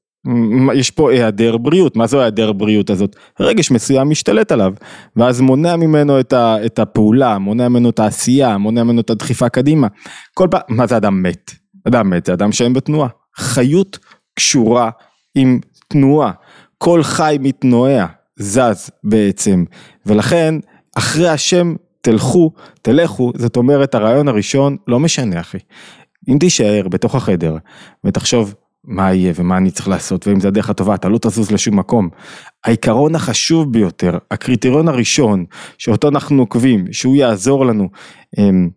יש 0.75 0.91
פה 0.91 1.13
היעדר 1.13 1.57
בריאות, 1.57 1.97
מה 1.97 2.07
זו 2.07 2.21
היעדר 2.21 2.53
בריאות 2.53 2.91
הזאת? 2.91 3.17
רגש 3.41 3.71
מסוים 3.71 4.11
משתלט 4.11 4.53
עליו, 4.53 4.73
ואז 5.17 5.41
מונע 5.41 5.77
ממנו 5.77 6.21
את, 6.21 6.33
ה, 6.33 6.67
את 6.67 6.79
הפעולה, 6.79 7.39
מונע 7.39 7.69
ממנו 7.69 7.91
את 7.91 7.99
העשייה, 7.99 8.59
מונע 8.59 8.85
ממנו 8.85 9.01
את 9.01 9.11
הדחיפה 9.11 9.49
קדימה. 9.49 9.87
כל 10.35 10.49
פעם, 10.51 10.61
מה 10.69 10.87
זה 10.87 10.97
אדם 10.97 11.23
מת? 11.23 11.51
אדם 11.89 12.11
מת 12.11 12.27
זה 12.27 12.33
אדם 12.33 12.53
שאין 12.53 12.73
בתנועה. 12.73 13.09
חיות 13.37 13.99
קשורה 14.35 14.91
עם 15.35 15.61
תנועה, 15.89 16.33
כל 16.79 17.03
חי 17.03 17.37
מתנועע, 17.41 18.07
זז 18.39 18.91
בעצם, 19.05 19.65
ולכן 20.07 20.55
אחרי 20.95 21.29
השם 21.29 21.75
תלכו, 22.01 22.53
תלכו, 22.83 23.33
זאת 23.37 23.57
אומרת 23.57 23.95
הרעיון 23.95 24.29
הראשון 24.29 24.77
לא 24.87 25.01
משנה 25.01 25.41
אחי. 25.41 25.59
אם 26.29 26.37
תישאר 26.41 26.89
בתוך 26.89 27.15
החדר 27.15 27.57
ותחשוב 28.05 28.55
מה 28.85 29.15
יהיה 29.15 29.33
ומה 29.37 29.57
אני 29.57 29.71
צריך 29.71 29.89
לעשות 29.89 30.27
ואם 30.27 30.41
זה 30.41 30.49
הדרך 30.49 30.71
הטובה 30.71 30.95
אתה 30.95 31.09
לא 31.09 31.19
תזוז 31.19 31.51
לשום 31.51 31.79
מקום. 31.79 32.09
העיקרון 32.65 33.15
החשוב 33.15 33.73
ביותר, 33.73 34.19
הקריטריון 34.31 34.89
הראשון 34.89 35.45
שאותו 35.79 36.09
אנחנו 36.09 36.43
עוקבים, 36.43 36.93
שהוא 36.93 37.17
יעזור 37.17 37.67
לנו 37.67 37.89
אמ, 38.39 38.69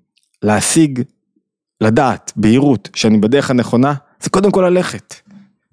להשיג, 0.44 1.02
לדעת, 1.82 2.32
בהירות, 2.36 2.90
שאני 2.96 3.18
בדרך 3.18 3.50
הנכונה, 3.50 3.94
זה 4.20 4.30
קודם 4.30 4.52
כל 4.52 4.62
ללכת. 4.62 5.16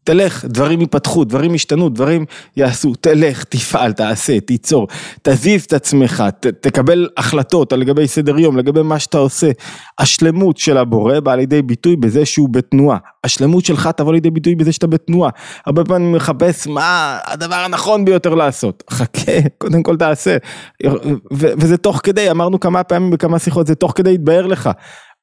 תלך, 0.07 0.45
דברים 0.45 0.81
ייפתחו, 0.81 1.25
דברים 1.25 1.55
ישתנו, 1.55 1.89
דברים 1.89 2.25
יעשו, 2.57 2.95
תלך, 3.01 3.45
תפעל, 3.45 3.93
תעשה, 3.93 4.41
תיצור, 4.41 4.89
תזיז 5.23 5.65
את 5.65 5.73
עצמך, 5.73 6.25
ת, 6.41 6.47
תקבל 6.47 7.09
החלטות 7.17 7.73
לגבי 7.73 8.09
סדר 8.09 8.39
יום, 8.39 8.57
לגבי 8.57 8.83
מה 8.83 8.99
שאתה 8.99 9.19
עושה. 9.19 9.51
השלמות 9.99 10.57
של 10.57 10.79
הבורא 10.79 11.21
באה 11.21 11.37
לידי 11.37 11.63
ביטוי 11.63 11.97
בזה 11.97 12.27
שהוא 12.27 12.49
בתנועה. 12.49 12.99
השלמות 13.25 13.65
שלך 13.65 13.89
תבוא 13.97 14.13
לידי 14.13 14.31
ביטוי 14.31 14.55
בזה 14.55 14.73
שאתה 14.73 14.87
בתנועה. 14.87 15.31
הרבה 15.67 15.85
פעמים 15.85 16.13
מחפש 16.13 16.67
מה 16.67 17.19
הדבר 17.25 17.55
הנכון 17.55 18.05
ביותר 18.05 18.35
לעשות. 18.35 18.83
חכה, 18.91 19.33
קודם 19.59 19.83
כל 19.83 19.97
תעשה. 19.97 20.37
וזה 21.33 21.77
תוך 21.77 22.01
כדי, 22.03 22.31
אמרנו 22.31 22.61
כמה 22.61 22.83
פעמים 22.83 23.11
בכמה 23.11 23.39
שיחות, 23.39 23.67
זה 23.67 23.75
תוך 23.75 23.93
כדי 23.97 24.11
יתבהר 24.11 24.47
לך. 24.47 24.71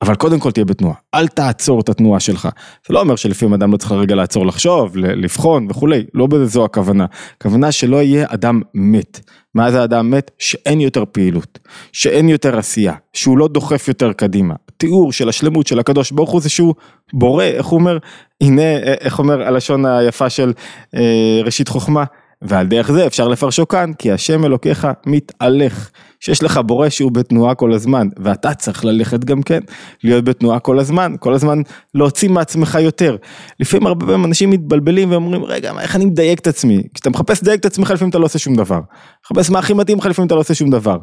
אבל 0.03 0.15
קודם 0.15 0.39
כל 0.39 0.51
תהיה 0.51 0.65
בתנועה, 0.65 0.95
אל 1.13 1.27
תעצור 1.27 1.81
את 1.81 1.89
התנועה 1.89 2.19
שלך. 2.19 2.49
זה 2.87 2.93
לא 2.93 3.01
אומר 3.01 3.15
שלפעמים 3.15 3.53
אדם 3.53 3.71
לא 3.71 3.77
צריך 3.77 3.91
רגע 3.91 4.15
לעצור 4.15 4.45
לחשוב, 4.45 4.97
לבחון 4.97 5.67
וכולי, 5.69 6.03
לא 6.13 6.27
בזו 6.27 6.65
הכוונה. 6.65 7.05
הכוונה 7.37 7.71
שלא 7.71 8.01
יהיה 8.01 8.25
אדם 8.29 8.61
מת. 8.73 9.19
מה 9.55 9.71
זה 9.71 9.83
אדם 9.83 10.11
מת? 10.11 10.31
שאין 10.39 10.81
יותר 10.81 11.03
פעילות, 11.11 11.59
שאין 11.91 12.29
יותר 12.29 12.57
עשייה, 12.57 12.93
שהוא 13.13 13.37
לא 13.37 13.47
דוחף 13.47 13.87
יותר 13.87 14.13
קדימה. 14.13 14.53
תיאור 14.77 15.11
של 15.11 15.29
השלמות 15.29 15.67
של 15.67 15.79
הקדוש 15.79 16.11
ברוך 16.11 16.31
הוא 16.31 16.41
זה 16.41 16.49
שהוא 16.49 16.73
בורא, 17.13 17.43
איך 17.43 17.65
הוא 17.65 17.79
אומר, 17.79 17.97
הנה, 18.41 18.77
איך 19.01 19.19
אומר 19.19 19.41
הלשון 19.41 19.85
היפה 19.85 20.29
של 20.29 20.53
אה, 20.95 21.41
ראשית 21.43 21.67
חוכמה, 21.67 22.03
ועל 22.41 22.67
דרך 22.67 22.91
זה 22.91 23.07
אפשר 23.07 23.27
לפרשו 23.27 23.67
כאן, 23.67 23.91
כי 23.97 24.11
השם 24.11 24.45
אלוקיך 24.45 24.87
מתהלך. 25.05 25.89
שיש 26.25 26.43
לך 26.43 26.57
בורא 26.57 26.89
שהוא 26.89 27.11
בתנועה 27.11 27.55
כל 27.55 27.73
הזמן, 27.73 28.07
ואתה 28.17 28.53
צריך 28.53 28.85
ללכת 28.85 29.23
גם 29.23 29.41
כן, 29.41 29.59
להיות 30.03 30.25
בתנועה 30.25 30.59
כל 30.59 30.79
הזמן, 30.79 31.15
כל 31.19 31.33
הזמן 31.33 31.61
להוציא 31.93 32.29
מעצמך 32.29 32.77
יותר. 32.81 33.17
לפעמים 33.59 33.87
הרבה 33.87 34.05
פעמים 34.05 34.25
אנשים 34.25 34.49
מתבלבלים 34.49 35.11
ואומרים, 35.11 35.43
רגע, 35.43 35.71
איך 35.81 35.95
אני 35.95 36.05
מדייק 36.05 36.39
את 36.39 36.47
עצמי? 36.47 36.83
כשאתה 36.93 37.09
מחפש 37.09 37.41
לדייק 37.41 37.59
את 37.59 37.65
עצמך 37.65 37.91
לפעמים 37.91 38.09
אתה 38.09 38.19
לא 38.19 38.25
עושה 38.25 38.39
שום 38.39 38.55
דבר. 38.55 38.79
מחפש 39.25 39.49
מה 39.49 39.59
הכי 39.59 39.73
מתאים 39.73 39.97
לך 39.97 40.05
לפעמים 40.05 40.27
אתה 40.27 40.35
לא 40.35 40.39
עושה 40.39 40.53
שום 40.53 40.69
דבר. 40.69 40.97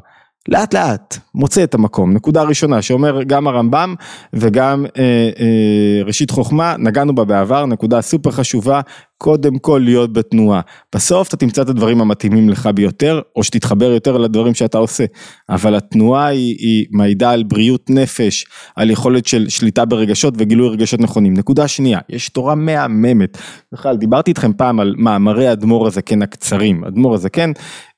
לאט 0.49 0.75
לאט 0.75 1.19
מוצא 1.35 1.65
את 1.65 1.75
המקום, 1.75 2.13
נקודה 2.13 2.43
ראשונה 2.43 2.83
שאומר 2.83 3.23
גם 3.23 3.49
הרמב"ם 3.49 3.95
וגם 4.33 4.87
אה, 4.99 5.03
אה, 5.41 6.05
ראשית 6.05 6.31
חוכמה, 6.31 6.75
נגענו 6.79 7.15
בה 7.15 7.25
בעבר, 7.25 7.67
נקודה 7.67 8.01
סופר 8.01 8.31
חשובה, 8.31 8.81
קודם 9.23 9.59
כל 9.59 9.81
להיות 9.85 10.13
בתנועה. 10.13 10.61
בסוף 10.95 11.29
אתה 11.29 11.37
תמצא 11.37 11.63
את 11.63 11.69
הדברים 11.69 12.01
המתאימים 12.01 12.49
לך 12.49 12.69
ביותר, 12.75 13.21
או 13.37 13.45
שתתחבר 13.45 13.91
יותר 13.93 14.19
לדברים 14.19 14.55
שאתה 14.55 14.79
עושה. 14.79 15.05
אבל 15.49 15.75
התנועה 15.75 16.27
היא, 16.27 16.57
היא 16.59 16.87
מעידה 16.91 17.31
על 17.31 17.43
בריאות 17.43 17.91
נפש, 17.91 18.47
על 18.77 18.91
יכולת 18.91 19.27
של 19.27 19.49
שליטה 19.49 19.85
ברגשות 19.85 20.35
וגילוי 20.39 20.69
רגשות 20.69 21.01
נכונים. 21.01 21.35
נקודה 21.35 21.69
שנייה, 21.69 21.99
יש 22.09 22.29
תורה 22.29 22.55
מהממת. 22.55 23.39
בכלל, 23.73 23.97
דיברתי 23.97 24.31
איתכם 24.31 24.53
פעם 24.53 24.81
על 24.81 24.95
מאמרי 24.99 25.53
אדמו"ר 25.53 25.87
הזקן 25.87 26.23
הקצרים. 26.23 26.85
אדמו"ר 26.85 27.15
הזקן, 27.15 27.53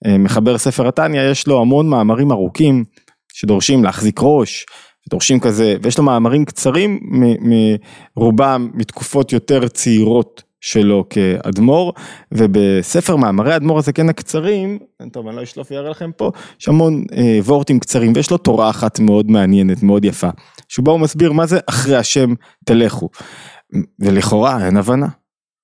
אה, 0.06 0.18
מחבר 0.18 0.58
ספר 0.58 0.88
התניא, 0.88 1.22
יש 1.22 1.46
לו 1.46 1.60
המון 1.60 1.88
מאמרים 1.88 2.32
ארוכים, 2.32 2.84
שדורשים 3.32 3.84
להחזיק 3.84 4.20
ראש. 4.22 4.66
דורשים 5.10 5.40
כזה, 5.40 5.76
ויש 5.82 5.98
לו 5.98 6.04
מאמרים 6.04 6.44
קצרים 6.44 7.00
מרובם 8.16 8.70
מתקופות 8.74 9.32
יותר 9.32 9.68
צעירות 9.68 10.51
שלו 10.62 11.04
כאדמו"ר, 11.10 11.92
ובספר 12.32 13.16
מאמרי 13.16 13.56
אדמו"ר 13.56 13.78
הזקן 13.78 14.08
הקצרים, 14.08 14.78
טוב 15.12 15.28
אני 15.28 15.36
לא 15.36 15.42
אשלוף 15.42 15.70
ויראה 15.70 15.90
לכם 15.90 16.10
פה, 16.16 16.30
יש 16.60 16.68
המון 16.68 17.04
אה, 17.16 17.38
וורטים 17.44 17.80
קצרים 17.80 18.12
ויש 18.14 18.30
לו 18.30 18.38
תורה 18.38 18.70
אחת 18.70 18.98
מאוד 19.00 19.30
מעניינת, 19.30 19.82
מאוד 19.82 20.04
יפה, 20.04 20.28
שבה 20.68 20.92
הוא 20.92 21.00
מסביר 21.00 21.32
מה 21.32 21.46
זה 21.46 21.58
אחרי 21.66 21.96
השם 21.96 22.34
תלכו, 22.64 23.08
ולכאורה 24.00 24.66
אין 24.66 24.76
הבנה. 24.76 25.08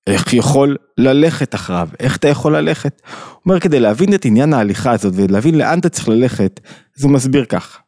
איך 0.07 0.33
יכול 0.33 0.77
ללכת 0.97 1.55
אחריו, 1.55 1.89
איך 1.99 2.17
אתה 2.17 2.27
יכול 2.27 2.55
ללכת. 2.55 3.01
הוא 3.05 3.41
אומר 3.45 3.59
כדי 3.59 3.79
להבין 3.79 4.13
את 4.13 4.25
עניין 4.25 4.53
ההליכה 4.53 4.91
הזאת 4.91 5.13
ולהבין 5.15 5.57
לאן 5.57 5.79
אתה 5.79 5.89
צריך 5.89 6.09
ללכת, 6.09 6.59
אז 6.97 7.03
הוא 7.03 7.11
מסביר 7.11 7.45
כך. 7.45 7.79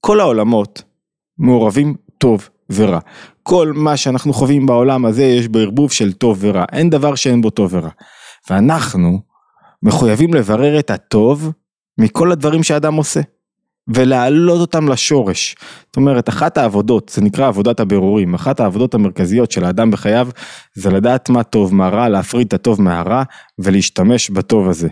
כל 0.00 0.20
העולמות 0.20 0.82
מעורבים 1.38 1.94
טוב 2.22 2.48
ורע. 2.70 2.98
כל 3.42 3.72
מה 3.74 3.96
שאנחנו 3.96 4.32
חווים 4.32 4.66
בעולם 4.66 5.06
הזה 5.06 5.24
יש 5.24 5.48
בו 5.48 5.58
ערבוב 5.58 5.92
של 5.92 6.12
טוב 6.12 6.38
ורע, 6.40 6.64
אין 6.72 6.90
דבר 6.90 7.14
שאין 7.14 7.40
בו 7.40 7.50
טוב 7.50 7.74
ורע. 7.74 7.90
ואנחנו 8.50 9.20
מחויבים 9.82 10.34
לברר 10.34 10.78
את 10.78 10.90
הטוב 10.90 11.50
מכל 11.98 12.32
הדברים 12.32 12.62
שאדם 12.62 12.94
עושה. 12.94 13.20
ולהעלות 13.88 14.60
אותם 14.60 14.88
לשורש. 14.88 15.56
זאת 15.86 15.96
אומרת, 15.96 16.28
אחת 16.28 16.58
העבודות, 16.58 17.08
זה 17.14 17.22
נקרא 17.22 17.46
עבודת 17.46 17.80
הבירורים, 17.80 18.34
אחת 18.34 18.60
העבודות 18.60 18.94
המרכזיות 18.94 19.50
של 19.50 19.64
האדם 19.64 19.90
בחייו, 19.90 20.28
זה 20.74 20.90
לדעת 20.90 21.28
מה 21.28 21.42
טוב, 21.42 21.74
מה 21.74 21.88
רע, 21.88 22.08
להפריד 22.08 22.46
את 22.46 22.52
הטוב 22.52 22.82
מהרע, 22.82 23.22
ולהשתמש 23.58 24.30
בטוב 24.30 24.68
הזה. 24.68 24.88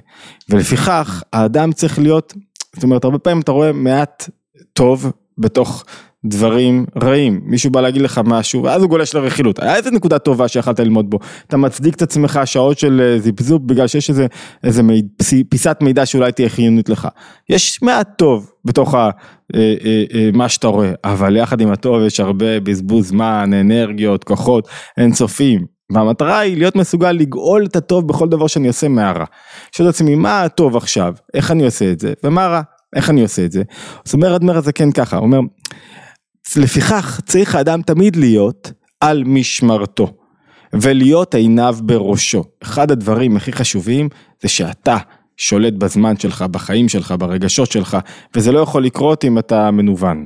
ולפיכך, 0.48 1.22
האדם 1.32 1.72
צריך 1.72 1.98
להיות, 1.98 2.34
זאת 2.74 2.82
אומרת, 2.82 3.04
הרבה 3.04 3.18
פעמים 3.18 3.40
אתה 3.40 3.52
רואה 3.52 3.72
מעט 3.72 4.30
טוב 4.72 5.12
בתוך 5.38 5.84
דברים 6.24 6.86
רעים, 7.02 7.40
מישהו 7.42 7.70
בא 7.70 7.80
להגיד 7.80 8.02
לך 8.02 8.20
משהו 8.24 8.62
ואז 8.62 8.82
הוא 8.82 8.90
גולש 8.90 9.14
לרכילות, 9.14 9.58
היה 9.58 9.76
איזה 9.76 9.90
נקודה 9.90 10.18
טובה 10.18 10.48
שיכלת 10.48 10.80
ללמוד 10.80 11.10
בו, 11.10 11.18
אתה 11.46 11.56
מצדיק 11.56 11.94
את 11.94 12.02
עצמך 12.02 12.40
שעות 12.44 12.78
של 12.78 13.00
אה, 13.00 13.18
זיפזופ 13.18 13.62
בגלל 13.66 13.86
שיש 13.86 14.10
איזה, 14.10 14.26
איזה 14.64 14.82
מיד, 14.82 15.06
פיסת 15.48 15.76
מידע 15.80 16.06
שאולי 16.06 16.32
תהיה 16.32 16.48
חיונית 16.48 16.88
לך, 16.88 17.08
יש 17.48 17.82
מעט 17.82 18.08
טוב 18.18 18.50
בתוך 18.64 18.94
ה, 18.94 19.10
אה, 19.54 19.74
אה, 20.14 20.30
מה 20.32 20.48
שאתה 20.48 20.68
רואה, 20.68 20.92
אבל 21.04 21.36
יחד 21.36 21.60
עם 21.60 21.72
הטוב 21.72 22.02
יש 22.02 22.20
הרבה 22.20 22.60
בזבוז 22.60 23.08
זמן, 23.08 23.50
אנרגיות, 23.60 24.24
כוחות 24.24 24.68
אינסופיים, 24.98 25.64
והמטרה 25.92 26.38
היא 26.38 26.56
להיות 26.56 26.76
מסוגל 26.76 27.12
לגאול 27.12 27.66
את 27.66 27.76
הטוב 27.76 28.08
בכל 28.08 28.28
דבר 28.28 28.46
שאני 28.46 28.68
עושה 28.68 28.88
מהרע. 28.88 29.24
שואל 29.72 29.88
את 29.88 29.94
עצמי 29.94 30.14
מה 30.14 30.42
הטוב 30.42 30.76
עכשיו, 30.76 31.14
איך 31.34 31.50
אני 31.50 31.64
עושה 31.64 31.92
את 31.92 32.00
זה, 32.00 32.12
ומה 32.24 32.46
רע, 32.46 32.60
איך 32.96 33.10
אני 33.10 33.22
עושה 33.22 33.44
את 33.44 33.52
זה. 33.52 33.62
אז 34.06 34.14
אומר 34.14 34.36
אדמר 34.36 34.56
הזה 34.56 34.72
כן 34.72 34.92
ככה, 34.92 35.16
הוא 35.16 35.26
אומר 35.26 35.40
לפיכך 36.56 37.20
צריך 37.26 37.54
האדם 37.54 37.82
תמיד 37.82 38.16
להיות 38.16 38.72
על 39.00 39.24
משמרתו 39.24 40.12
ולהיות 40.72 41.34
עיניו 41.34 41.76
בראשו. 41.82 42.44
אחד 42.62 42.90
הדברים 42.90 43.36
הכי 43.36 43.52
חשובים 43.52 44.08
זה 44.42 44.48
שאתה 44.48 44.96
שולט 45.36 45.72
בזמן 45.72 46.16
שלך, 46.16 46.42
בחיים 46.42 46.88
שלך, 46.88 47.14
ברגשות 47.18 47.72
שלך, 47.72 47.98
וזה 48.36 48.52
לא 48.52 48.60
יכול 48.60 48.84
לקרות 48.84 49.24
אם 49.24 49.38
אתה 49.38 49.70
מנוון. 49.70 50.24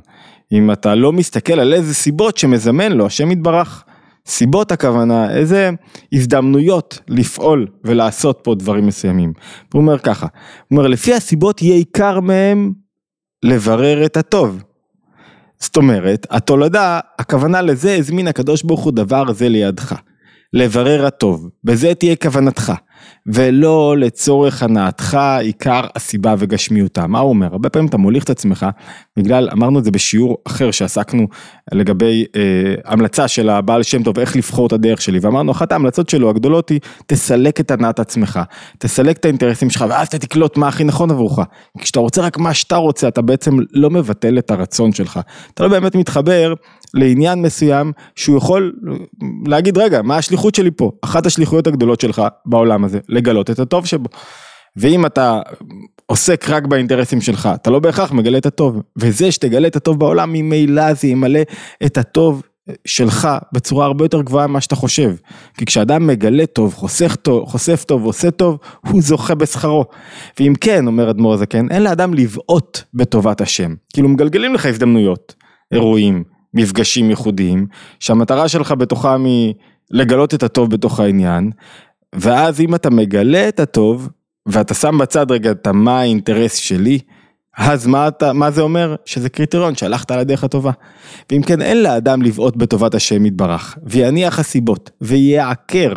אם 0.53 0.73
אתה 0.73 0.95
לא 0.95 1.13
מסתכל 1.13 1.61
על 1.61 1.75
איזה 1.75 1.95
סיבות 1.95 2.39
שמזמן 2.39 2.93
לו 2.93 3.07
השם 3.07 3.31
יתברך. 3.31 3.85
סיבות 4.27 4.73
הכוונה, 4.73 5.31
איזה 5.31 5.71
הזדמנויות 6.13 6.99
לפעול 7.09 7.67
ולעשות 7.85 8.41
פה 8.43 8.55
דברים 8.55 8.87
מסוימים. 8.87 9.33
הוא 9.73 9.83
אומר 9.83 9.99
ככה, 9.99 10.27
הוא 10.69 10.79
אומר 10.79 10.89
לפי 10.89 11.15
הסיבות 11.15 11.63
יהיה 11.63 11.75
עיקר 11.75 12.21
מהם 12.21 12.73
לברר 13.43 14.05
את 14.07 14.17
הטוב. 14.17 14.63
זאת 15.61 15.77
אומרת, 15.77 16.27
התולדה, 16.31 17.01
הכוונה 17.19 17.63
לזה 17.63 17.97
הזמין 17.97 18.29
הקדוש 18.29 18.63
ברוך 18.63 18.81
הוא 18.81 18.93
דבר 18.93 19.33
זה 19.33 19.49
לידך. 19.49 19.95
לברר 20.53 21.07
הטוב, 21.07 21.49
בזה 21.65 21.95
תהיה 21.95 22.17
כוונתך. 22.17 22.73
ולא 23.27 23.97
לצורך 23.99 24.63
הנאתך 24.63 25.19
עיקר 25.41 25.81
הסיבה 25.97 26.35
וגשמיותה. 26.39 27.07
מה 27.07 27.19
הוא 27.19 27.29
אומר? 27.29 27.47
הרבה 27.53 27.69
פעמים 27.69 27.89
אתה 27.89 27.97
מוליך 27.97 28.25
את 28.25 28.31
עצמך, 28.31 28.67
בגלל, 29.17 29.49
אמרנו 29.53 29.79
את 29.79 29.85
זה 29.85 29.91
בשיעור 29.91 30.39
אחר 30.47 30.71
שעסקנו 30.71 31.27
לגבי 31.73 32.25
אה, 32.37 32.41
המלצה 32.85 33.29
של 33.29 33.49
הבעל 33.49 33.83
שם 33.83 34.03
טוב, 34.03 34.19
איך 34.19 34.37
לבחור 34.37 34.67
את 34.67 34.73
הדרך 34.73 35.01
שלי, 35.01 35.19
ואמרנו 35.19 35.53
אחת 35.53 35.73
ההמלצות 35.73 36.09
שלו 36.09 36.31
הגדולות 36.31 36.69
היא, 36.69 36.81
תסלק 37.07 37.61
את 37.61 37.71
הנעת 37.71 38.01
עצמך, 38.01 38.41
תסלק 38.79 39.17
את 39.17 39.25
האינטרסים 39.25 39.71
שלך, 39.71 39.85
ואז 39.89 40.07
אתה 40.07 40.19
תקלוט 40.19 40.57
מה 40.57 40.69
הכי 40.69 40.85
נכון 40.85 41.11
עבורך. 41.11 41.39
כשאתה 41.79 42.01
רוצה 42.01 42.23
רק 42.23 42.39
מה 42.39 42.55
שאתה 42.55 42.77
רוצה, 42.77 43.09
אתה 43.09 43.23
בעצם 43.23 43.57
לא 43.73 43.91
מבטל 43.91 44.39
את 44.39 44.51
הרצון 44.51 44.93
שלך. 44.93 45.21
אתה 45.55 45.63
לא 45.63 45.69
באמת 45.69 45.95
מתחבר 45.95 46.55
לעניין 46.95 47.43
מסוים 47.43 47.93
שהוא 48.15 48.37
יכול 48.37 48.73
להגיד 49.47 49.79
רגע 49.79 50.03
מה 50.03 50.17
השליחות 50.17 50.55
שלי 50.55 50.71
פה 50.71 50.91
אחת 51.03 51.27
השליחויות 51.27 51.67
הגדולות 51.67 52.01
שלך 52.01 52.23
בעולם 52.47 52.85
הזה 52.85 52.94
לגלות 53.09 53.51
את 53.51 53.59
הטוב 53.59 53.87
שבו. 53.87 54.09
ואם 54.77 55.07
אתה 55.07 55.41
עוסק 56.07 56.49
רק 56.49 56.67
באינטרסים 56.67 57.21
שלך 57.21 57.49
אתה 57.55 57.71
לא 57.71 57.79
בהכרח 57.79 58.13
מגלה 58.13 58.39
את 58.39 58.47
הטוב 58.47 58.83
וזה 58.99 59.33
שתגלה 59.33 59.69
את 59.69 59.77
הטוב 59.77 59.99
בעולם 59.99 60.33
ממילא 60.33 60.95
זה 60.95 61.09
ימלא 61.09 61.41
את 61.87 61.99
הטוב 61.99 62.43
שלך 62.85 63.29
בצורה 63.53 63.87
הרבה 63.87 64.05
יותר 64.05 64.23
גבוהה 64.23 64.47
ממה 64.47 64.61
שאתה 64.61 64.77
חושב. 64.77 65.15
כי 65.57 65.65
כשאדם 65.65 66.07
מגלה 66.07 66.47
טוב, 66.47 66.75
חוסך 66.75 67.17
טוב, 67.23 67.49
חושף 67.49 67.85
טוב, 67.85 68.05
עושה 68.05 68.31
טוב, 68.31 68.59
הוא 68.87 69.03
זוכה 69.03 69.35
בשכרו. 69.35 69.85
ואם 70.41 70.53
כן, 70.61 70.87
אומר 70.87 71.11
אדמו"ר 71.11 71.35
הזקן, 71.35 71.71
אין 71.71 71.83
לאדם 71.83 72.15
לבעוט 72.15 72.81
בטובת 72.95 73.41
השם. 73.41 73.75
כאילו 73.93 74.09
מגלגלים 74.09 74.55
לך 74.55 74.67
הזדמנויות, 74.67 75.35
אירועים, 75.73 76.25
מפגשים 76.55 77.11
ייחודיים, 77.11 77.67
שהמטרה 78.01 78.49
שלך 78.49 78.73
בתוכם 78.73 79.25
היא 79.25 79.55
לגלות 79.91 80.35
את 80.35 80.43
הטוב 80.43 80.71
בתוך 80.71 81.01
העניין, 81.01 81.51
ואז 82.15 82.61
אם 82.61 82.75
אתה 82.75 82.91
מגלה 82.91 83.49
את 83.49 83.61
הטוב, 83.61 84.09
ואתה 84.47 84.75
שם 84.75 84.99
בצד 84.99 85.31
רגע 85.31 85.51
את 85.51 85.69
מה 85.69 86.01
האינטרס 86.01 86.55
שלי, 86.55 86.99
אז 87.57 87.87
מה, 87.87 88.09
אתה, 88.09 88.33
מה 88.33 88.51
זה 88.51 88.63
אומר? 88.63 88.95
שזה 89.05 89.29
קריטריון 89.29 89.75
שהלכת 89.75 90.11
על 90.11 90.19
הדרך 90.19 90.45
הטובה. 90.45 90.71
ואם 91.31 91.43
כן, 91.43 91.63
אין 91.63 91.83
לאדם 91.83 92.23
לבעוט 92.23 92.57
בטובת 92.57 92.95
השם 92.95 93.27
יתברך, 93.27 93.79
ויניח 93.83 94.39
הסיבות, 94.39 94.91
ויעקר, 95.01 95.93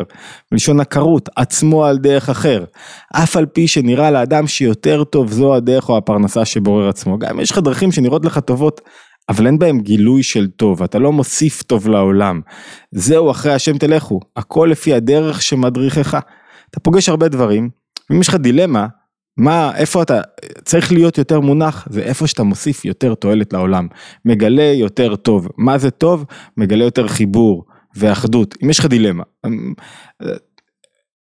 מלשון 0.52 0.80
עקרות, 0.80 1.28
עצמו 1.36 1.84
על 1.84 1.98
דרך 1.98 2.28
אחר, 2.30 2.64
אף 3.12 3.36
על 3.36 3.46
פי 3.46 3.68
שנראה 3.68 4.10
לאדם 4.10 4.46
שיותר 4.46 5.04
טוב 5.04 5.32
זו 5.32 5.54
הדרך 5.54 5.88
או 5.88 5.96
הפרנסה 5.96 6.44
שבורר 6.44 6.88
עצמו. 6.88 7.18
גם 7.18 7.30
אם 7.30 7.40
יש 7.40 7.50
לך 7.50 7.58
דרכים 7.58 7.92
שנראות 7.92 8.24
לך 8.24 8.38
טובות, 8.38 8.80
אבל 9.28 9.46
אין 9.46 9.58
בהם 9.58 9.80
גילוי 9.80 10.22
של 10.22 10.46
טוב, 10.46 10.82
אתה 10.82 10.98
לא 10.98 11.12
מוסיף 11.12 11.62
טוב 11.62 11.88
לעולם. 11.88 12.40
זהו 12.90 13.30
אחרי 13.30 13.52
השם 13.52 13.78
תלכו, 13.78 14.20
הכל 14.36 14.68
לפי 14.72 14.94
הדרך 14.94 15.42
שמדריכך. 15.42 16.18
אתה 16.70 16.80
פוגש 16.80 17.08
הרבה 17.08 17.28
דברים, 17.28 17.70
ואם 18.10 18.20
יש 18.20 18.28
לך 18.28 18.34
דילמה, 18.34 18.86
מה, 19.36 19.76
איפה 19.76 20.02
אתה, 20.02 20.20
צריך 20.64 20.92
להיות 20.92 21.18
יותר 21.18 21.40
מונח, 21.40 21.88
זה 21.90 22.00
איפה 22.00 22.26
שאתה 22.26 22.42
מוסיף 22.42 22.84
יותר 22.84 23.14
תועלת 23.14 23.52
לעולם, 23.52 23.88
מגלה 24.24 24.62
יותר 24.62 25.16
טוב, 25.16 25.48
מה 25.56 25.78
זה 25.78 25.90
טוב? 25.90 26.24
מגלה 26.56 26.84
יותר 26.84 27.08
חיבור 27.08 27.64
ואחדות, 27.96 28.54
אם 28.62 28.70
יש 28.70 28.78
לך 28.78 28.86
דילמה, 28.86 29.22
אמ, 29.46 29.74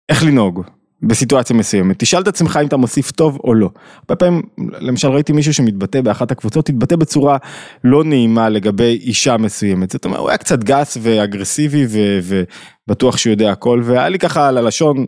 איך 0.08 0.24
לנהוג 0.24 0.62
בסיטואציה 1.02 1.56
מסוימת, 1.56 1.98
תשאל 1.98 2.22
את 2.22 2.28
עצמך 2.28 2.58
אם 2.62 2.66
אתה 2.66 2.76
מוסיף 2.76 3.10
טוב 3.10 3.38
או 3.44 3.54
לא. 3.54 3.70
הרבה 3.96 4.16
פעמים, 4.16 4.42
למשל 4.58 5.08
ראיתי 5.08 5.32
מישהו 5.32 5.54
שמתבטא 5.54 6.00
באחת 6.00 6.30
הקבוצות, 6.30 6.68
התבטא 6.68 6.96
בצורה 6.96 7.36
לא 7.84 8.04
נעימה 8.04 8.48
לגבי 8.48 8.98
אישה 9.02 9.36
מסוימת, 9.36 9.90
זאת 9.90 10.04
אומרת, 10.04 10.20
הוא 10.20 10.28
היה 10.28 10.38
קצת 10.38 10.64
גס 10.64 10.98
ואגרסיבי 11.02 11.86
ובטוח 12.22 13.16
שהוא 13.16 13.30
יודע 13.30 13.52
הכל, 13.52 13.82
והיה 13.84 14.08
לי 14.08 14.18
ככה 14.18 14.48
על 14.48 14.58
הלשון, 14.58 15.06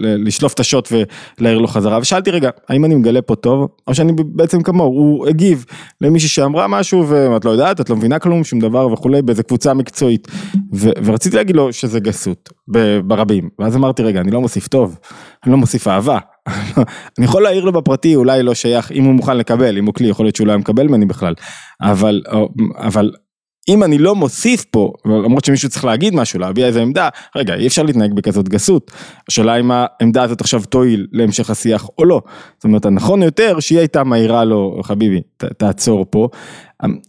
לשלוף 0.00 0.54
את 0.54 0.60
השוט 0.60 0.88
ולהעיר 1.40 1.58
לו 1.58 1.66
חזרה. 1.66 1.98
ושאלתי 1.98 2.30
רגע 2.30 2.50
האם 2.68 2.84
אני 2.84 2.94
מגלה 2.94 3.22
פה 3.22 3.34
טוב? 3.34 3.68
או 3.86 3.94
שאני 3.94 4.12
בעצם 4.16 4.62
כמוהו 4.62 4.88
הוא 4.88 5.26
הגיב 5.28 5.64
למישהי 6.00 6.28
שאמרה 6.28 6.66
משהו 6.68 7.08
ואת 7.08 7.44
לא 7.44 7.50
יודעת 7.50 7.80
את 7.80 7.90
לא 7.90 7.96
מבינה 7.96 8.18
כלום 8.18 8.44
שום 8.44 8.58
דבר 8.58 8.92
וכולי 8.92 9.22
באיזה 9.22 9.42
קבוצה 9.42 9.74
מקצועית. 9.74 10.28
ו- 10.74 10.90
ורציתי 11.04 11.36
להגיד 11.36 11.56
לו 11.56 11.72
שזה 11.72 12.00
גסות 12.00 12.50
ברבים. 13.04 13.48
ואז 13.58 13.76
אמרתי 13.76 14.02
רגע 14.02 14.20
אני 14.20 14.30
לא 14.30 14.40
מוסיף 14.40 14.68
טוב 14.68 14.98
אני 15.44 15.52
לא 15.52 15.58
מוסיף 15.58 15.88
אהבה. 15.88 16.18
אני 17.18 17.24
יכול 17.24 17.42
להעיר 17.42 17.64
לו 17.64 17.72
בפרטי 17.72 18.16
אולי 18.16 18.42
לא 18.42 18.54
שייך 18.54 18.92
אם 18.92 19.04
הוא 19.04 19.14
מוכן 19.14 19.36
לקבל 19.36 19.78
אם 19.78 19.86
הוא 19.86 19.94
כלי 19.94 20.08
יכול 20.08 20.26
להיות 20.26 20.36
שהוא 20.36 20.46
לא 20.46 20.52
היה 20.52 20.58
מקבל 20.58 20.88
ממני 20.88 21.06
בכלל. 21.06 21.34
אבל 21.82 22.22
אבל 22.76 23.10
אם 23.68 23.84
אני 23.84 23.98
לא 23.98 24.14
מוסיף 24.14 24.64
פה, 24.64 24.92
למרות 25.04 25.44
שמישהו 25.44 25.68
צריך 25.68 25.84
להגיד 25.84 26.14
משהו, 26.14 26.40
להביע 26.40 26.66
איזה 26.66 26.82
עמדה, 26.82 27.08
רגע, 27.36 27.54
אי 27.54 27.66
אפשר 27.66 27.82
להתנהג 27.82 28.12
בכזאת 28.12 28.48
גסות. 28.48 28.90
השאלה 29.28 29.56
אם 29.56 29.70
העמדה 29.70 30.22
הזאת 30.22 30.40
עכשיו 30.40 30.62
תועיל 30.64 31.06
להמשך 31.12 31.50
השיח 31.50 31.88
או 31.98 32.04
לא. 32.04 32.22
זאת 32.56 32.64
אומרת, 32.64 32.86
הנכון 32.86 33.22
יותר 33.22 33.60
שהיא 33.60 33.78
הייתה 33.78 34.04
מעירה 34.04 34.44
לו, 34.44 34.80
חביבי, 34.82 35.20
ת, 35.36 35.44
תעצור 35.44 36.06
פה. 36.10 36.28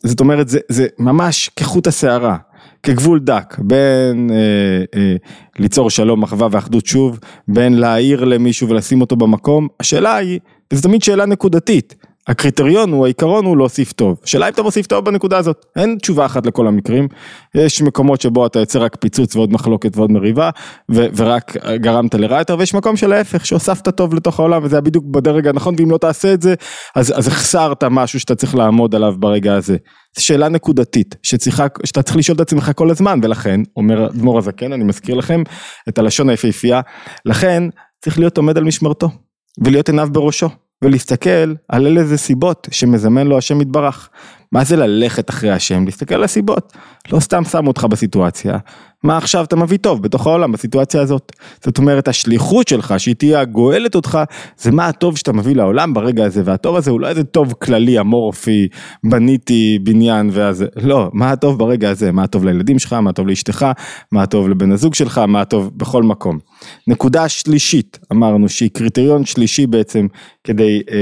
זאת 0.03 0.19
אומרת, 0.19 0.49
זה, 0.49 0.59
זה 0.69 0.87
ממש 0.99 1.49
כחוט 1.55 1.87
השערה, 1.87 2.37
כגבול 2.83 3.19
דק, 3.19 3.55
בין 3.59 4.29
אה, 4.31 4.99
אה, 4.99 5.15
ליצור 5.59 5.89
שלום, 5.89 6.23
אחווה 6.23 6.47
ואחדות 6.51 6.85
שוב, 6.85 7.19
בין 7.47 7.73
להעיר 7.73 8.23
למישהו 8.23 8.69
ולשים 8.69 9.01
אותו 9.01 9.15
במקום. 9.15 9.67
השאלה 9.79 10.15
היא, 10.15 10.39
וזו 10.73 10.81
תמיד 10.81 11.03
שאלה 11.03 11.25
נקודתית. 11.25 11.95
הקריטריון 12.27 12.91
הוא, 12.91 13.05
העיקרון 13.05 13.45
הוא 13.45 13.57
להוסיף 13.57 13.93
טוב. 13.93 14.17
שאלה 14.25 14.47
אם 14.47 14.53
אתה 14.53 14.63
מוסיף 14.63 14.87
טוב 14.87 15.05
בנקודה 15.05 15.37
הזאת. 15.37 15.65
אין 15.75 15.97
תשובה 16.01 16.25
אחת 16.25 16.45
לכל 16.45 16.67
המקרים. 16.67 17.07
יש 17.55 17.81
מקומות 17.81 18.21
שבו 18.21 18.45
אתה 18.45 18.59
יוצר 18.59 18.83
רק 18.83 18.95
פיצוץ 18.95 19.35
ועוד 19.35 19.53
מחלוקת 19.53 19.97
ועוד 19.97 20.11
מריבה, 20.11 20.49
ו- 20.91 21.05
ורק 21.15 21.57
גרמת 21.75 22.15
לרע 22.15 22.39
יותר, 22.39 22.55
ויש 22.59 22.73
מקום 22.73 22.97
של 22.97 23.13
ההפך, 23.13 23.45
שהוספת 23.45 23.89
טוב 23.89 24.15
לתוך 24.15 24.39
העולם, 24.39 24.63
וזה 24.63 24.75
היה 24.75 24.81
בדיוק 24.81 25.05
בדרג 25.05 25.47
הנכון, 25.47 25.75
ואם 25.77 25.91
לא 25.91 25.97
תעשה 25.97 26.33
את 26.33 26.41
זה, 26.41 26.55
אז, 26.95 27.13
אז 27.17 27.27
החסרת 27.27 27.83
משהו 27.83 28.19
שאתה 28.19 28.35
צריך 28.35 28.55
לעמוד 28.55 28.95
עליו 28.95 29.13
ברגע 29.19 29.55
הזה. 29.55 29.77
זו 30.17 30.25
שאלה 30.25 30.49
נקודתית, 30.49 31.15
שצריכה, 31.23 31.65
שאתה 31.85 32.01
צריך 32.01 32.17
לשאול 32.17 32.35
את 32.35 32.41
עצמך 32.41 32.71
כל 32.75 32.89
הזמן, 32.89 33.19
ולכן, 33.23 33.61
אומר 33.77 34.07
אדמו"ר 34.07 34.37
הזקן, 34.37 34.73
אני 34.73 34.83
מזכיר 34.83 35.15
לכם 35.15 35.43
את 35.89 35.97
הלשון 35.97 36.29
היפהפייה, 36.29 36.81
לכן 37.25 37.63
צריך 38.03 38.19
להיות 38.19 38.37
עומד 38.37 38.57
על 38.57 38.63
משמרתו, 38.63 39.09
ולהיות 39.63 39.89
עיניו 39.89 40.09
בראשו. 40.11 40.49
ולהסתכל 40.81 41.53
על 41.69 41.97
איזה 41.97 42.17
סיבות 42.17 42.67
שמזמן 42.71 43.27
לו 43.27 43.37
השם 43.37 43.61
יתברך. 43.61 44.09
מה 44.51 44.63
זה 44.63 44.75
ללכת 44.75 45.29
אחרי 45.29 45.51
השם? 45.51 45.85
להסתכל 45.85 46.15
על 46.15 46.23
הסיבות. 46.23 46.73
לא 47.11 47.19
סתם 47.19 47.43
שמו 47.43 47.67
אותך 47.67 47.83
בסיטואציה, 47.83 48.57
מה 49.03 49.17
עכשיו 49.17 49.43
אתה 49.43 49.55
מביא 49.55 49.77
טוב 49.77 50.01
בתוך 50.01 50.27
העולם 50.27 50.51
בסיטואציה 50.51 51.01
הזאת. 51.01 51.31
זאת 51.63 51.77
אומרת 51.77 52.07
השליחות 52.07 52.67
שלך 52.67 52.93
שהיא 52.97 53.15
תהיה 53.15 53.39
הגואלת 53.39 53.95
אותך, 53.95 54.19
זה 54.57 54.71
מה 54.71 54.87
הטוב 54.87 55.17
שאתה 55.17 55.33
מביא 55.33 55.55
לעולם 55.55 55.93
ברגע 55.93 56.25
הזה, 56.25 56.41
והטוב 56.45 56.75
הזה 56.75 56.91
הוא 56.91 56.99
לא 56.99 57.07
איזה 57.07 57.23
טוב 57.23 57.53
כללי 57.53 57.99
אמורפי, 57.99 58.67
בניתי 59.03 59.79
בניין 59.83 60.29
ואז, 60.33 60.65
לא, 60.75 61.09
מה 61.13 61.31
הטוב 61.31 61.59
ברגע 61.59 61.89
הזה, 61.89 62.11
מה 62.11 62.23
הטוב 62.23 62.45
לילדים 62.45 62.79
שלך, 62.79 62.93
מה 62.93 63.09
הטוב 63.09 63.27
לאשתך, 63.27 63.65
מה 64.11 64.23
הטוב 64.23 64.49
לבן 64.49 64.71
הזוג 64.71 64.95
שלך, 64.95 65.17
מה 65.17 65.41
הטוב 65.41 65.71
בכל 65.77 66.03
מקום. 66.03 66.39
נקודה 66.87 67.29
שלישית, 67.29 67.99
אמרנו 68.11 68.49
שהיא 68.49 68.69
קריטריון 68.73 69.25
שלישי 69.25 69.67
בעצם 69.67 70.07
כדי 70.43 70.81
אה, 70.91 70.97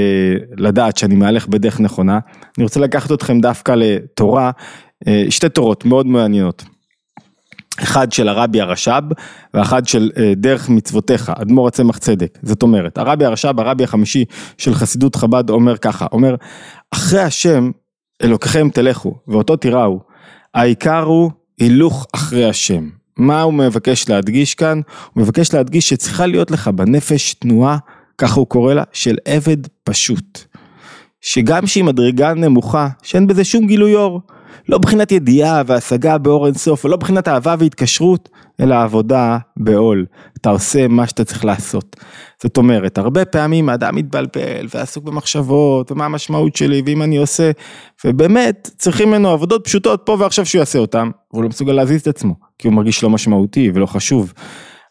לדעת 0.56 0.96
שאני 0.96 1.14
מהלך 1.14 1.48
בדרך 1.48 1.80
נכונה, 1.80 2.18
אני 2.58 2.64
רוצה 2.64 2.80
לקחת 2.80 3.12
אתכם 3.12 3.35
דווקא 3.40 3.72
לתורה, 3.72 4.50
אה, 5.06 5.24
שתי 5.30 5.48
תורות 5.48 5.84
מאוד 5.84 6.06
מעניינות. 6.06 6.64
אחד 7.82 8.12
של 8.12 8.28
הרבי 8.28 8.60
הרש"ב 8.60 9.02
ואחד 9.54 9.88
של 9.88 10.10
אה, 10.16 10.32
דרך 10.36 10.68
מצוותיך, 10.68 11.32
אדמו"ר 11.40 11.68
הצמח 11.68 11.98
צדק, 11.98 12.38
זאת 12.42 12.62
אומרת, 12.62 12.98
הרבי 12.98 13.24
הרש"ב, 13.24 13.60
הרבי 13.60 13.84
החמישי 13.84 14.24
של 14.58 14.74
חסידות 14.74 15.16
חב"ד 15.16 15.50
אומר 15.50 15.76
ככה, 15.76 16.06
אומר, 16.12 16.34
אחרי 16.90 17.20
השם 17.20 17.70
אלוקיכם 18.22 18.68
תלכו 18.72 19.14
ואותו 19.28 19.56
תיראו, 19.56 20.00
העיקר 20.54 21.02
הוא 21.02 21.30
הילוך 21.58 22.06
אחרי 22.14 22.48
השם. 22.48 22.88
מה 23.16 23.42
הוא 23.42 23.54
מבקש 23.54 24.08
להדגיש 24.08 24.54
כאן? 24.54 24.80
הוא 25.12 25.22
מבקש 25.22 25.54
להדגיש 25.54 25.88
שצריכה 25.88 26.26
להיות 26.26 26.50
לך 26.50 26.68
בנפש 26.68 27.34
תנועה, 27.34 27.78
ככה 28.18 28.40
הוא 28.40 28.46
קורא 28.46 28.74
לה, 28.74 28.82
של 28.92 29.16
עבד 29.24 29.56
פשוט. 29.84 30.45
שגם 31.26 31.66
שהיא 31.66 31.84
מדרגה 31.84 32.34
נמוכה, 32.34 32.88
שאין 33.02 33.26
בזה 33.26 33.44
שום 33.44 33.66
גילוי 33.66 33.94
אור. 33.94 34.20
לא 34.68 34.78
בחינת 34.78 35.12
ידיעה 35.12 35.62
והשגה 35.66 36.18
באור 36.18 36.46
אינסוף, 36.46 36.84
ולא 36.84 36.96
בחינת 36.96 37.28
אהבה 37.28 37.54
והתקשרות, 37.58 38.28
אלא 38.60 38.82
עבודה 38.82 39.38
בעול. 39.56 40.06
אתה 40.38 40.50
עושה 40.50 40.88
מה 40.88 41.06
שאתה 41.06 41.24
צריך 41.24 41.44
לעשות. 41.44 41.96
זאת 42.42 42.56
אומרת, 42.56 42.98
הרבה 42.98 43.24
פעמים 43.24 43.68
האדם 43.68 43.96
מתבלבל 43.96 44.66
ועסוק 44.74 45.04
במחשבות, 45.04 45.92
ומה 45.92 46.04
המשמעות 46.04 46.56
שלי, 46.56 46.82
ואם 46.86 47.02
אני 47.02 47.16
עושה, 47.16 47.50
ובאמת 48.04 48.70
צריכים 48.78 49.08
ממנו 49.08 49.28
עבודות 49.28 49.64
פשוטות 49.64 50.02
פה 50.04 50.16
ועכשיו 50.20 50.46
שהוא 50.46 50.58
יעשה 50.58 50.78
אותן, 50.78 51.10
והוא 51.32 51.42
לא 51.42 51.48
מסוגל 51.48 51.72
להזיז 51.72 52.00
את 52.00 52.06
עצמו, 52.06 52.34
כי 52.58 52.68
הוא 52.68 52.74
מרגיש 52.74 53.02
לא 53.02 53.10
משמעותי 53.10 53.70
ולא 53.74 53.86
חשוב. 53.86 54.32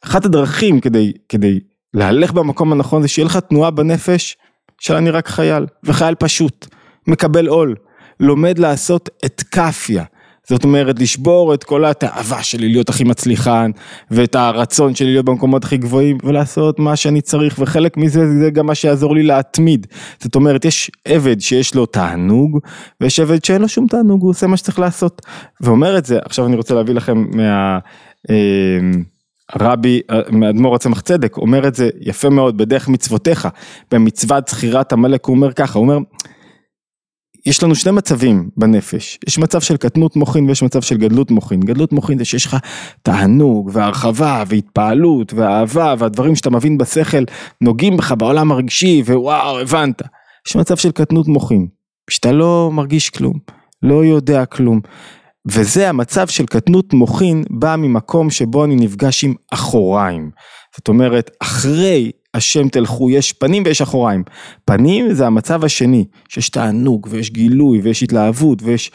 אחת 0.06 0.26
הדרכים 0.26 0.80
כדי, 0.80 1.12
כדי 1.30 1.60
להלך 1.94 2.34
במקום 2.34 2.72
הנכון 2.72 3.02
זה 3.02 3.08
שיהיה 3.08 3.26
לך 3.26 3.38
תנועה 3.38 3.72
בנפש 3.72 4.38
של 4.80 4.96
אני 4.96 5.10
רק 5.10 5.28
חייל, 5.28 5.66
וחייל 5.84 6.16
פשוט, 6.16 6.68
מקבל 7.08 7.48
עול. 7.48 7.76
לומד 8.20 8.60
לעשות 8.60 9.10
את 9.26 9.44
כאפיה. 9.52 10.04
זאת 10.50 10.64
אומרת, 10.64 11.00
לשבור 11.00 11.54
את 11.54 11.64
כל 11.64 11.86
התאווה 11.86 12.44
שלי 12.44 12.70
להיות 12.70 12.90
הכי 12.90 13.04
מצליחן, 13.04 13.72
ואת 14.12 14.36
הרצון 14.36 14.96
שלי 14.96 15.12
להיות 15.12 15.26
במקומות 15.26 15.64
הכי 15.64 15.78
גבוהים, 15.78 16.18
ולעשות 16.24 16.80
מה 16.80 16.96
שאני 16.96 17.22
צריך, 17.22 17.56
וחלק 17.60 17.98
מזה 17.98 18.20
זה 18.40 18.50
גם 18.50 18.66
מה 18.66 18.76
שיעזור 18.76 19.16
לי 19.16 19.24
להתמיד. 19.24 19.88
זאת 20.20 20.36
אומרת, 20.36 20.66
יש 20.66 20.92
עבד 21.06 21.42
שיש 21.42 21.76
לו 21.76 21.86
תענוג, 21.86 22.60
ויש 23.02 23.20
עבד 23.20 23.46
שאין 23.46 23.62
לו 23.62 23.68
שום 23.68 23.88
תענוג, 23.88 24.22
הוא 24.22 24.30
עושה 24.30 24.48
מה 24.48 24.58
שצריך 24.58 24.80
לעשות. 24.80 25.22
ואומר 25.62 25.98
את 25.98 26.06
זה, 26.06 26.20
עכשיו 26.26 26.46
אני 26.46 26.56
רוצה 26.56 26.76
להביא 26.76 26.94
לכם 26.94 27.26
מה... 27.32 27.80
אה, 28.30 28.36
רבי, 29.60 30.02
מאדמו"ר 30.32 30.76
הצמח 30.76 31.02
צדק, 31.02 31.38
אומר 31.38 31.68
את 31.68 31.76
זה 31.76 31.90
יפה 32.02 32.30
מאוד 32.30 32.58
בדרך 32.58 32.90
מצוותיך, 32.90 33.48
במצוות 33.92 34.48
זכירת 34.48 34.94
עמלק, 34.94 35.26
הוא 35.26 35.36
אומר 35.36 35.54
ככה, 35.54 35.80
הוא 35.80 35.86
אומר, 35.88 35.98
יש 37.46 37.64
לנו 37.64 37.76
שני 37.76 37.92
מצבים 37.92 38.50
בנפש, 38.58 39.20
יש 39.28 39.38
מצב 39.40 39.62
של 39.62 39.78
קטנות 39.78 40.16
מוחין 40.16 40.48
ויש 40.48 40.64
מצב 40.64 40.82
של 40.82 40.98
גדלות 40.98 41.32
מוחין, 41.32 41.60
גדלות 41.60 41.94
מוחין 41.94 42.18
זה 42.18 42.26
שיש 42.26 42.46
לך 42.46 42.58
תענוג 43.02 43.70
והרחבה 43.74 44.44
והתפעלות 44.48 45.34
ואהבה 45.34 45.96
והדברים 46.00 46.36
שאתה 46.36 46.50
מבין 46.50 46.78
בשכל 46.78 47.24
נוגעים 47.62 47.98
בך 47.98 48.12
בעולם 48.12 48.52
הרגשי 48.52 49.04
ווואו 49.06 49.60
הבנת, 49.60 50.02
יש 50.48 50.56
מצב 50.56 50.78
של 50.78 50.92
קטנות 50.92 51.28
מוחין, 51.28 51.68
שאתה 52.10 52.32
לא 52.32 52.70
מרגיש 52.74 53.10
כלום, 53.10 53.40
לא 53.84 54.06
יודע 54.06 54.46
כלום, 54.46 54.80
וזה 55.48 55.90
המצב 55.90 56.28
של 56.28 56.46
קטנות 56.46 56.94
מוחין 56.94 57.44
בא 57.50 57.76
ממקום 57.76 58.30
שבו 58.30 58.66
אני 58.66 58.76
נפגש 58.76 59.24
עם 59.24 59.34
אחוריים, 59.52 60.30
זאת 60.76 60.88
אומרת 60.88 61.32
אחרי 61.40 62.12
השם 62.34 62.70
תלכו, 62.70 63.10
יש 63.10 63.34
פנים 63.34 63.64
ויש 63.66 63.82
אחוריים. 63.82 64.24
פנים 64.66 65.14
זה 65.14 65.28
המצב 65.28 65.64
השני, 65.64 66.06
שיש 66.30 66.50
תענוג 66.50 67.08
ויש 67.10 67.32
גילוי 67.32 67.82
ויש 67.82 68.04
התלהבות 68.04 68.64
ויש... 68.64 68.92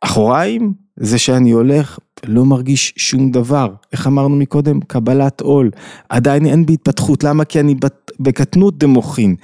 אחוריים 0.00 0.74
זה 0.96 1.18
שאני 1.18 1.50
הולך 1.50 1.98
לא 2.26 2.44
מרגיש 2.44 2.94
שום 2.96 3.30
דבר, 3.30 3.68
איך 3.92 4.06
אמרנו 4.06 4.36
מקודם? 4.36 4.80
קבלת 4.80 5.40
עול, 5.40 5.70
עדיין 6.08 6.46
אין 6.46 6.66
בי 6.66 6.72
התפתחות, 6.72 7.24
למה? 7.24 7.44
כי 7.44 7.60
אני 7.60 7.74
בקטנות 8.20 8.78
דמוכין. 8.78 9.36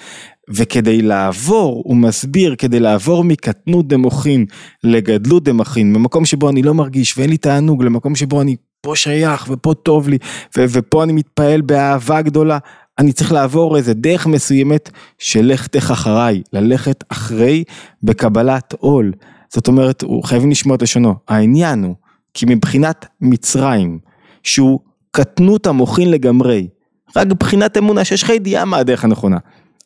וכדי 0.50 1.02
לעבור, 1.02 1.82
הוא 1.86 1.96
מסביר, 1.96 2.54
כדי 2.58 2.80
לעבור 2.80 3.24
מקטנות 3.24 3.88
דמוכין 3.88 4.46
לגדלות 4.84 5.44
דמכין, 5.44 5.92
במקום 5.92 6.24
שבו 6.24 6.50
אני 6.50 6.62
לא 6.62 6.74
מרגיש 6.74 7.18
ואין 7.18 7.30
לי 7.30 7.36
תענוג, 7.36 7.84
למקום 7.84 8.14
שבו 8.14 8.40
אני 8.40 8.56
פה 8.80 8.96
שייך 8.96 9.46
ופה 9.50 9.74
טוב 9.74 10.08
לי, 10.08 10.18
ו- 10.56 10.64
ופה 10.72 11.02
אני 11.02 11.12
מתפעל 11.12 11.60
באהבה 11.60 12.22
גדולה, 12.22 12.58
אני 12.98 13.12
צריך 13.12 13.32
לעבור 13.32 13.76
איזה 13.76 13.94
דרך 13.94 14.26
מסוימת 14.26 14.90
של 15.18 15.46
לך 15.52 15.66
תך 15.66 15.90
אחריי, 15.90 16.42
ללכת 16.52 17.04
אחרי 17.08 17.64
בקבלת 18.02 18.74
עול. 18.78 19.12
זאת 19.52 19.68
אומרת, 19.68 20.02
הוא 20.02 20.24
חייבים 20.24 20.50
לשמוע 20.50 20.76
את 20.76 20.82
לשונו. 20.82 21.14
העניין 21.28 21.84
הוא, 21.84 21.94
כי 22.34 22.46
מבחינת 22.48 23.06
מצרים, 23.20 23.98
שהוא 24.42 24.80
קטנות 25.10 25.66
המוחין 25.66 26.10
לגמרי, 26.10 26.68
רק 27.16 27.26
מבחינת 27.26 27.76
אמונה 27.76 28.04
שיש 28.04 28.22
לך 28.22 28.28
ידיעה 28.28 28.64
מה 28.64 28.76
הדרך 28.76 29.04
הנכונה, 29.04 29.38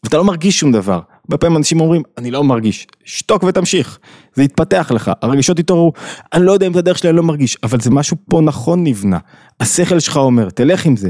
ואתה 0.04 0.16
לא 0.16 0.24
מרגיש 0.24 0.60
שום 0.60 0.72
דבר. 0.72 1.00
הרבה 1.24 1.38
פעמים 1.38 1.56
אנשים 1.56 1.80
אומרים, 1.80 2.02
אני 2.18 2.30
לא 2.30 2.44
מרגיש, 2.44 2.86
שתוק 3.04 3.42
ותמשיך, 3.42 3.98
זה 4.34 4.42
יתפתח 4.42 4.92
לך, 4.94 5.10
הרגשות 5.22 5.58
יתעוררו, 5.58 5.92
אני 6.32 6.44
לא 6.44 6.52
יודע 6.52 6.66
אם 6.66 6.72
את 6.72 6.76
הדרך 6.76 6.98
שלי 6.98 7.10
אני 7.10 7.16
לא 7.16 7.22
מרגיש, 7.22 7.58
אבל 7.62 7.80
זה 7.80 7.90
משהו 7.90 8.16
פה 8.30 8.40
נכון 8.40 8.84
נבנה, 8.84 9.18
השכל 9.60 10.00
שלך 10.00 10.16
אומר, 10.16 10.50
תלך 10.50 10.86
עם 10.86 10.96
זה, 10.96 11.08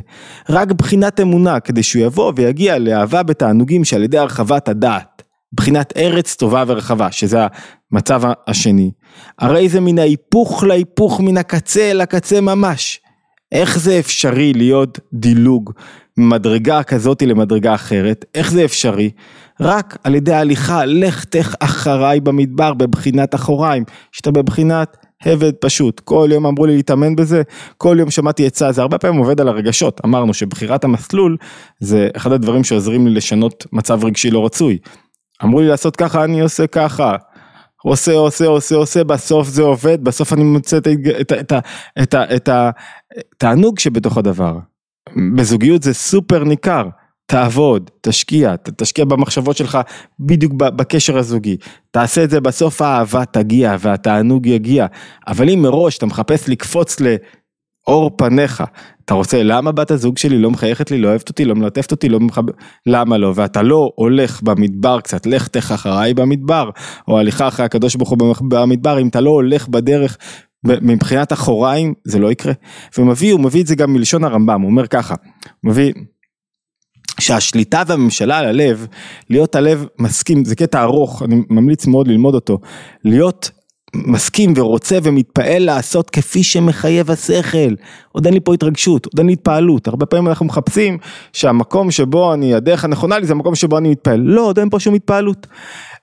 רק 0.49 0.73
בחינת 0.73 1.21
אמונה, 1.21 1.61
כדי 1.61 1.83
שהוא 1.83 2.03
יבוא 2.03 2.33
ויגיע 2.37 2.79
לאהבה 2.79 3.23
בתענוגים 3.23 3.85
שעל 3.85 4.03
ידי 4.03 4.19
הרחבת 4.19 4.69
הדעת, 4.69 5.23
בחינת 5.53 5.93
ארץ 5.97 6.35
טובה 6.35 6.65
ורחבה, 6.67 7.13
שזה 7.13 7.39
המצב 7.93 8.23
השני, 8.47 8.91
הרי 9.39 9.69
זה 9.69 9.81
מן 9.81 9.99
ההיפוך 9.99 10.65
להיפוך, 10.65 11.21
מן 11.21 11.37
הקצה 11.37 11.91
אל 11.91 12.01
הקצה 12.01 12.41
ממש. 12.41 13.01
איך 13.53 13.79
זה 13.79 13.99
אפשרי 13.99 14.53
להיות 14.53 14.99
דילוג 15.15 15.73
ממדרגה 16.19 16.83
כזאתי 16.83 17.27
למדרגה 17.27 17.75
אחרת? 17.75 18.25
איך 18.35 18.51
זה 18.53 18.65
אפשרי? 18.65 19.11
רק 19.61 19.99
על 20.05 20.15
ידי 20.15 20.33
ההליכה, 20.33 20.85
לך 20.85 21.25
תך 21.25 21.55
אחריי 21.61 22.21
במדבר 22.21 22.75
בבחינת 22.75 23.35
אחוריים, 23.35 23.85
שאתה 24.13 24.31
בבחינת 24.31 24.97
הבד 25.23 25.53
פשוט, 25.53 26.01
כל 26.01 26.29
יום 26.33 26.47
אמרו 26.47 26.67
לי 26.67 26.77
להתאמן 26.77 27.17
בזה, 27.17 27.43
כל 27.77 27.97
יום 28.01 28.11
שמעתי 28.11 28.47
עצה, 28.47 28.73
זה 28.73 28.83
הרבה 28.83 28.99
פעמים 28.99 29.21
עובד 29.21 29.41
על 29.41 29.49
הרגשות, 29.49 30.01
אמרנו 30.05 30.35
שבחירת 30.35 30.85
המסלול 30.85 31.37
זה 31.81 32.09
אחד 32.17 32.33
הדברים 32.33 32.65
שעוזרים 32.65 33.07
לי 33.07 33.15
לשנות 33.15 33.67
מצב 33.73 34.05
רגשי 34.05 34.31
לא 34.31 34.45
רצוי. 34.45 34.79
אמרו 35.45 35.61
לי 35.61 35.69
לעשות 35.69 35.97
ככה, 35.97 36.25
אני 36.25 36.41
עושה 36.41 36.67
ככה, 36.67 37.17
עושה, 37.83 38.13
עושה, 38.13 38.47
עושה, 38.47 38.75
עושה, 38.75 39.05
בסוף 39.05 39.49
זה 39.49 39.63
עובד, 39.63 40.05
בסוף 40.05 40.33
אני 40.33 40.43
מוצא 40.43 40.79
את 42.37 42.49
התענוג 42.49 43.79
שבתוך 43.79 44.19
הדבר. 44.19 44.59
בזוגיות 45.37 45.83
זה 45.83 45.95
סופר 45.95 46.45
ניכר. 46.45 46.89
תעבוד, 47.31 47.91
תשקיע, 48.01 48.55
תשקיע 48.77 49.05
במחשבות 49.05 49.57
שלך 49.57 49.79
בדיוק 50.21 50.53
בקשר 50.53 51.19
הזוגי, 51.19 51.57
תעשה 51.91 52.25
את 52.25 52.31
זה 52.31 52.41
בסוף 52.41 52.83
האהבה 52.83 53.25
תגיע 53.25 53.77
והתענוג 53.81 54.47
יגיע, 54.47 54.87
אבל 55.27 55.51
אם 55.51 55.63
מראש 55.63 55.99
אתה 55.99 56.07
מחפש 56.07 56.49
לקפוץ 56.49 56.97
לאור 57.01 58.11
פניך, 58.17 58.63
אתה 59.05 59.15
רוצה 59.15 59.43
למה 59.43 59.73
בת 59.73 59.91
הזוג 59.91 60.19
שלי 60.19 60.39
לא 60.39 60.51
מחייכת 60.51 60.91
לי, 60.91 60.99
לא 60.99 61.09
אוהבת 61.09 61.29
אותי, 61.29 61.45
לא 61.45 61.55
מלטפת 61.55 61.91
אותי, 61.91 62.09
לא 62.09 62.21
מחב... 62.21 62.43
למה 62.87 63.19
לא, 63.19 63.33
ואתה 63.35 63.63
לא 63.63 63.93
הולך 63.95 64.43
במדבר 64.43 65.01
קצת, 65.01 65.27
לך 65.27 65.49
תך 65.49 65.73
אחריי 65.73 66.15
במדבר, 66.15 66.71
או 67.09 67.19
הליכה 67.19 67.49
אחרי 67.49 67.67
הקדוש 67.67 67.97
ברוך 67.97 68.11
הוא 68.11 68.19
במדבר, 68.49 69.01
אם 69.01 69.09
אתה 69.09 69.21
לא 69.21 69.31
הולך 69.31 69.69
בדרך 69.69 70.17
מבחינת 70.65 71.33
אחוריים, 71.33 71.95
זה 72.05 72.19
לא 72.19 72.33
יקרה. 72.33 72.53
והוא 72.97 73.07
מביא, 73.07 73.33
הוא 73.33 73.41
מביא 73.41 73.63
את 73.63 73.67
זה 73.67 73.75
גם 73.75 73.93
מלשון 73.93 74.25
הרמב"ם, 74.25 74.61
הוא 74.61 74.71
אומר 74.71 74.87
ככה, 74.87 75.15
הוא 75.63 75.71
מביא 75.71 75.93
שהשליטה 77.21 77.83
והממשלה 77.87 78.39
על 78.39 78.47
הלב, 78.47 78.87
להיות 79.31 79.55
הלב 79.55 79.87
מסכים, 79.99 80.45
זה 80.45 80.57
קטע 80.57 80.83
ארוך, 80.83 81.23
אני 81.23 81.43
ממליץ 81.51 81.87
מאוד 81.87 82.09
ללמוד 82.09 82.35
אותו, 82.35 82.59
להיות 83.05 83.51
מסכים 83.95 84.53
ורוצה 84.57 84.99
ומתפעל 85.03 85.63
לעשות 85.63 86.11
כפי 86.11 86.43
שמחייב 86.43 87.11
השכל. 87.11 87.75
עוד 88.13 88.27
אין 88.27 88.35
לי 88.35 88.41
פה 88.41 88.55
התרגשות, 88.55 89.07
עוד 89.07 89.19
אין 89.19 89.27
לי 89.27 89.33
התפעלות. 89.33 89.89
הרבה 89.89 90.07
פעמים 90.07 90.29
אנחנו 90.29 90.47
מחפשים 90.47 90.99
שהמקום 91.33 91.91
שבו 91.91 92.35
אני, 92.35 92.55
הדרך 92.55 92.85
הנכונה 92.85 93.19
לי 93.19 93.27
זה 93.27 93.33
המקום 93.33 93.55
שבו 93.55 93.79
אני 93.79 93.91
מתפעל. 93.91 94.21
לא, 94.21 94.47
עוד 94.47 94.59
אין 94.59 94.71
פה 94.71 94.81
שום 94.81 94.95
התפעלות. 94.95 95.47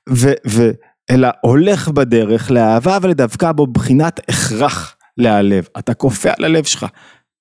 ו, 0.09 0.31
ו, 0.47 0.71
אלא 1.11 1.27
הולך 1.41 1.89
בדרך 1.89 2.51
לאהבה 2.51 2.97
ולדווקא 3.01 3.51
בו 3.51 3.67
בחינת 3.67 4.19
הכרח 4.29 4.95
להלב. 5.17 5.67
אתה 5.79 5.93
כופה 5.93 6.29
על 6.37 6.45
הלב 6.45 6.63
שלך. 6.63 6.85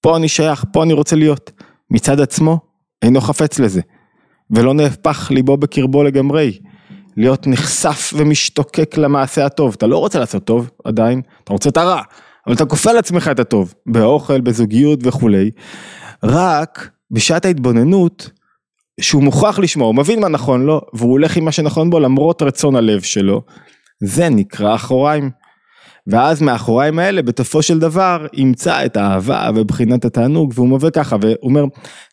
פה 0.01 0.17
אני 0.17 0.29
שייך, 0.29 0.65
פה 0.73 0.83
אני 0.83 0.93
רוצה 0.93 1.17
להיות. 1.17 1.51
מצד 1.91 2.21
עצמו, 2.21 2.59
אינו 3.03 3.21
חפץ 3.21 3.59
לזה. 3.59 3.81
ולא 4.51 4.75
נהפך 4.75 5.31
ליבו 5.31 5.57
בקרבו 5.57 6.03
לגמרי. 6.03 6.59
להיות 7.17 7.47
נחשף 7.47 8.13
ומשתוקק 8.17 8.97
למעשה 8.97 9.47
הטוב. 9.47 9.75
אתה 9.79 9.87
לא 9.87 9.99
רוצה 9.99 10.19
לעשות 10.19 10.45
טוב 10.45 10.71
עדיין, 10.85 11.23
אתה 11.45 11.53
רוצה 11.53 11.69
את 11.69 11.77
הרע, 11.77 12.03
אבל 12.47 12.55
אתה 12.55 12.65
כופה 12.65 12.91
על 12.91 12.99
עצמך 12.99 13.29
את 13.33 13.41
הטוב, 13.41 13.75
באוכל, 13.87 14.41
בזוגיות 14.41 15.01
וכולי. 15.03 15.51
רק 16.23 16.91
בשעת 17.11 17.45
ההתבוננות, 17.45 18.31
שהוא 19.01 19.23
מוכרח 19.23 19.59
לשמוע, 19.59 19.87
הוא 19.87 19.95
מבין 19.95 20.21
מה 20.21 20.29
נכון 20.29 20.67
לו, 20.67 20.81
והוא 20.93 21.11
הולך 21.11 21.37
עם 21.37 21.45
מה 21.45 21.53
שנכון 21.53 21.91
בו 21.91 22.01
למרות 22.01 22.43
רצון 22.43 22.77
הלב 22.77 23.03
שלו, 23.03 23.43
זה 24.03 24.29
נקרא 24.29 24.75
אחוריים. 24.75 25.31
ואז 26.07 26.43
מאחוריים 26.43 26.99
האלה 26.99 27.23
בסופו 27.23 27.63
של 27.63 27.79
דבר 27.79 28.27
ימצא 28.33 28.85
את 28.85 28.97
האהבה 28.97 29.51
ובחינת 29.55 30.05
התענוג 30.05 30.53
והוא 30.55 30.69
מביא 30.69 30.91
ככה 30.91 31.17
והוא 31.21 31.35
אומר 31.43 31.65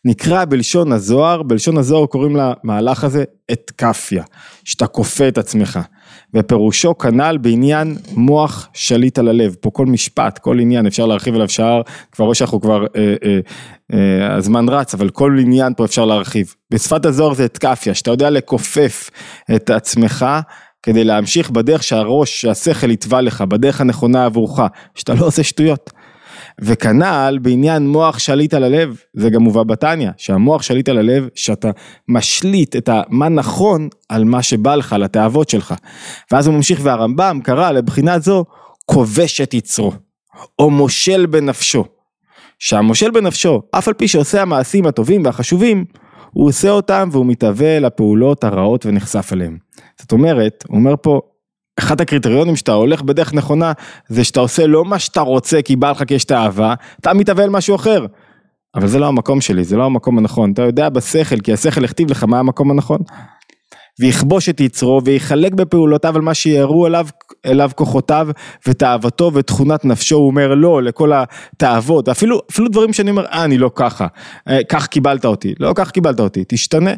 נקרא 0.04 0.44
בלשון 0.44 0.92
הזוהר 0.92 1.42
בלשון 1.42 1.78
הזוהר 1.78 2.06
קוראים 2.06 2.36
למהלך 2.36 3.04
הזה 3.04 3.24
אתקפיה 3.52 4.24
שאתה 4.64 4.86
כופה 4.86 5.28
את 5.28 5.38
עצמך. 5.38 5.80
ופירושו 6.34 6.98
כנ"ל 6.98 7.38
בעניין 7.40 7.96
מוח 8.16 8.68
שליט 8.72 9.18
על 9.18 9.28
הלב. 9.28 9.56
פה 9.60 9.70
כל 9.70 9.86
משפט 9.86 10.38
כל 10.38 10.60
עניין 10.60 10.86
אפשר 10.86 11.06
להרחיב 11.06 11.34
עליו 11.34 11.48
שער 11.48 11.82
כבר 12.12 12.24
רואה 12.24 12.34
שאנחנו 12.34 12.60
כבר 12.60 12.86
אה, 12.96 13.14
אה, 13.24 13.38
הזמן 14.30 14.68
רץ 14.68 14.94
אבל 14.94 15.08
כל 15.08 15.36
עניין 15.40 15.74
פה 15.76 15.84
אפשר 15.84 16.04
להרחיב 16.04 16.54
בשפת 16.70 17.06
הזוהר 17.06 17.34
זה 17.34 17.44
אתקפיה 17.44 17.94
שאתה 17.94 18.10
יודע 18.10 18.30
לכופף 18.30 19.10
את 19.54 19.70
עצמך 19.70 20.26
כדי 20.82 21.04
להמשיך 21.04 21.50
בדרך 21.50 21.82
שהראש, 21.82 22.40
שהשכל 22.40 22.90
יתבע 22.90 23.20
לך, 23.20 23.40
בדרך 23.40 23.80
הנכונה 23.80 24.24
עבורך, 24.24 24.60
שאתה 24.94 25.14
לא 25.14 25.26
עושה 25.26 25.42
שטויות. 25.42 25.90
וכנ"ל 26.60 27.38
בעניין 27.42 27.88
מוח 27.88 28.18
שליט 28.18 28.54
על 28.54 28.64
הלב, 28.64 28.96
זה 29.14 29.30
גם 29.30 29.42
מובא 29.42 29.62
בתניא, 29.62 30.10
שהמוח 30.16 30.62
שליט 30.62 30.88
על 30.88 30.98
הלב, 30.98 31.28
שאתה 31.34 31.70
משליט 32.08 32.76
את 32.76 32.88
מה 33.08 33.28
נכון 33.28 33.88
על 34.08 34.24
מה 34.24 34.42
שבא 34.42 34.74
לך, 34.74 34.92
על 34.92 35.02
התאוות 35.02 35.48
שלך. 35.48 35.74
ואז 36.32 36.46
הוא 36.46 36.54
ממשיך 36.54 36.80
והרמב"ם 36.82 37.40
קרא 37.44 37.70
לבחינה 37.70 38.18
זו 38.18 38.44
כובש 38.86 39.40
את 39.40 39.54
יצרו, 39.54 39.92
או 40.58 40.70
מושל 40.70 41.26
בנפשו. 41.26 41.84
שהמושל 42.64 43.10
בנפשו, 43.10 43.62
אף 43.70 43.88
על 43.88 43.94
פי 43.94 44.08
שעושה 44.08 44.42
המעשים 44.42 44.86
הטובים 44.86 45.24
והחשובים, 45.24 45.84
הוא 46.32 46.48
עושה 46.48 46.70
אותם 46.70 47.08
והוא 47.12 47.26
מתהווה 47.26 47.80
לפעולות 47.80 48.44
הרעות 48.44 48.86
ונחשף 48.86 49.32
אליהם. 49.32 49.56
זאת 50.00 50.12
אומרת, 50.12 50.64
הוא 50.68 50.76
אומר 50.76 50.94
פה, 51.02 51.20
אחד 51.78 52.00
הקריטריונים 52.00 52.56
שאתה 52.56 52.72
הולך 52.72 53.02
בדרך 53.02 53.34
נכונה, 53.34 53.72
זה 54.08 54.24
שאתה 54.24 54.40
עושה 54.40 54.66
לא 54.66 54.84
מה 54.84 54.98
שאתה 54.98 55.20
רוצה 55.20 55.62
כי 55.62 55.76
בא 55.76 55.90
לך 55.90 56.02
כי 56.04 56.14
יש 56.14 56.24
את 56.24 56.30
האהבה, 56.30 56.74
אתה 57.00 57.14
מתהווה 57.14 57.46
למשהו 57.46 57.74
אחר. 57.74 58.06
אבל 58.74 58.86
זה 58.86 58.98
לא 58.98 59.06
המקום 59.06 59.40
שלי, 59.40 59.64
זה 59.64 59.76
לא 59.76 59.84
המקום 59.84 60.18
הנכון, 60.18 60.52
אתה 60.52 60.62
יודע 60.62 60.88
בשכל, 60.88 61.40
כי 61.40 61.52
השכל 61.52 61.84
הכתיב 61.84 62.10
לך 62.10 62.24
מה 62.24 62.38
המקום 62.38 62.70
הנכון. 62.70 62.98
ויכבוש 64.00 64.48
את 64.48 64.60
יצרו 64.60 65.00
ויחלק 65.04 65.52
בפעולותיו 65.52 66.16
על 66.16 66.22
מה 66.22 66.34
שיראו 66.34 66.86
אליו, 66.86 67.06
אליו 67.46 67.70
כוחותיו 67.76 68.28
ותאוותו 68.68 69.30
ותכונת 69.34 69.84
נפשו, 69.84 70.16
הוא 70.16 70.26
אומר 70.26 70.54
לא 70.54 70.82
לכל 70.82 71.12
התאוות, 71.12 72.08
אפילו, 72.08 72.40
אפילו 72.50 72.68
דברים 72.68 72.92
שאני 72.92 73.10
אומר, 73.10 73.26
אה 73.26 73.44
אני 73.44 73.58
לא 73.58 73.70
ככה, 73.74 74.06
אה, 74.48 74.58
כך 74.68 74.86
קיבלת 74.86 75.24
אותי, 75.24 75.54
לא 75.60 75.72
כך 75.74 75.90
קיבלת 75.90 76.20
אותי, 76.20 76.44
תשתנה, 76.48 76.90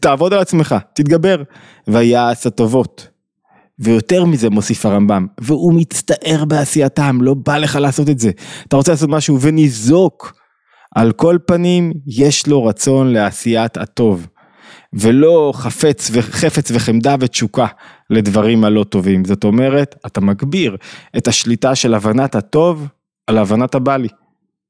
תעבוד 0.00 0.32
על 0.32 0.40
עצמך, 0.40 0.74
תתגבר, 0.94 1.42
ויעש 1.88 2.46
הטובות. 2.46 3.08
ויותר 3.82 4.24
מזה 4.24 4.50
מוסיף 4.50 4.86
הרמב"ם, 4.86 5.26
והוא 5.40 5.74
מצטער 5.74 6.44
בעשייתם, 6.44 7.18
לא 7.20 7.34
בא 7.34 7.58
לך 7.58 7.76
לעשות 7.76 8.08
את 8.08 8.18
זה, 8.18 8.30
אתה 8.68 8.76
רוצה 8.76 8.92
לעשות 8.92 9.08
משהו? 9.08 9.40
וניזוק, 9.40 10.40
על 10.94 11.12
כל 11.12 11.38
פנים 11.46 11.92
יש 12.06 12.46
לו 12.46 12.64
רצון 12.64 13.12
לעשיית 13.12 13.76
הטוב. 13.76 14.26
ולא 14.92 15.52
חפץ 15.54 16.10
וחפץ 16.12 16.70
וחמדה 16.74 17.16
ותשוקה 17.20 17.66
לדברים 18.10 18.64
הלא 18.64 18.84
טובים. 18.84 19.24
זאת 19.24 19.44
אומרת, 19.44 19.94
אתה 20.06 20.20
מגביר 20.20 20.76
את 21.16 21.28
השליטה 21.28 21.74
של 21.74 21.94
הבנת 21.94 22.34
הטוב 22.34 22.88
על 23.26 23.38
הבנת 23.38 23.74
הבלי. 23.74 24.08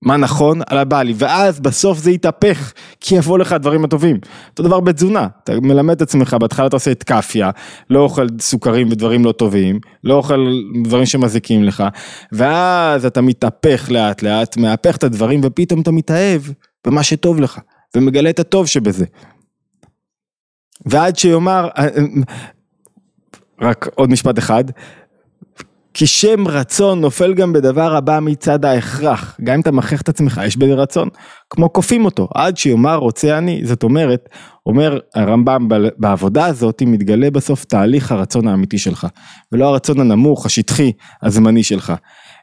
מה 0.05 0.17
נכון 0.17 0.61
על 0.67 0.79
הבלי, 0.79 1.15
ואז 1.17 1.61
בסוף 1.61 1.99
זה 1.99 2.11
יתהפך, 2.11 2.73
כי 3.01 3.15
יבוא 3.15 3.39
לך 3.39 3.53
הדברים 3.53 3.85
הטובים. 3.85 4.19
אותו 4.51 4.63
דבר 4.63 4.81
בתזונה, 4.81 5.27
אתה 5.45 5.61
מלמד 5.61 5.95
את 5.95 6.03
עצמך, 6.03 6.37
בהתחלה 6.41 6.67
אתה 6.67 6.77
עושה 6.77 6.91
את 6.91 7.03
כאפיה, 7.03 7.51
לא 7.91 8.01
אוכל 8.01 8.27
סוכרים 8.41 8.89
ודברים 8.91 9.25
לא 9.25 9.33
טובים, 9.33 9.81
לא 10.05 10.15
אוכל 10.15 10.47
דברים 10.85 11.07
שמזיקים 11.07 11.65
לך, 11.65 11.85
ואז 12.33 13.07
אתה 13.07 13.21
מתהפך 13.21 13.91
לאט 13.91 14.23
לאט, 14.23 14.57
מהפך 14.57 14.97
את 14.97 15.05
הדברים, 15.05 15.41
ופתאום 15.45 15.81
אתה 15.81 15.91
מתאהב 15.91 16.43
במה 16.87 17.03
שטוב 17.03 17.41
לך, 17.41 17.59
ומגלה 17.97 18.31
את 18.31 18.39
הטוב 18.39 18.67
שבזה. 18.67 19.05
ועד 20.87 21.17
שיאמר, 21.17 21.69
אה, 21.79 21.85
אה, 21.85 21.89
רק 23.61 23.89
עוד 23.95 24.11
משפט 24.11 24.39
אחד, 24.39 24.65
כי 25.95 26.07
שם 26.07 26.49
רצון 26.49 27.01
נופל 27.01 27.35
גם 27.35 27.53
בדבר 27.53 27.97
הבא 27.97 28.19
מצד 28.23 28.65
ההכרח, 28.65 29.37
גם 29.45 29.55
אם 29.55 29.61
אתה 29.61 29.71
מכריח 29.71 30.01
את 30.01 30.09
עצמך, 30.09 30.41
יש 30.47 30.57
בזה 30.57 30.75
רצון, 30.75 31.09
כמו 31.51 31.73
כופים 31.73 32.05
אותו, 32.05 32.29
עד 32.35 32.57
שיאמר 32.57 32.97
רוצה 32.97 33.39
אני, 33.39 33.61
זאת 33.65 33.83
אומרת, 33.83 34.29
אומר 34.67 34.99
הרמב"ם 35.15 35.69
בעבודה 35.99 36.47
הזאת, 36.47 36.83
מתגלה 36.87 37.31
בסוף 37.31 37.65
תהליך 37.65 38.13
הרצון 38.13 38.49
האמיתי 38.49 38.79
שלך, 38.79 39.07
ולא 39.53 39.67
הרצון 39.67 40.01
הנמוך, 40.01 40.47
השטחי, 40.47 40.93
הזמני 41.23 41.63
שלך, 41.63 41.93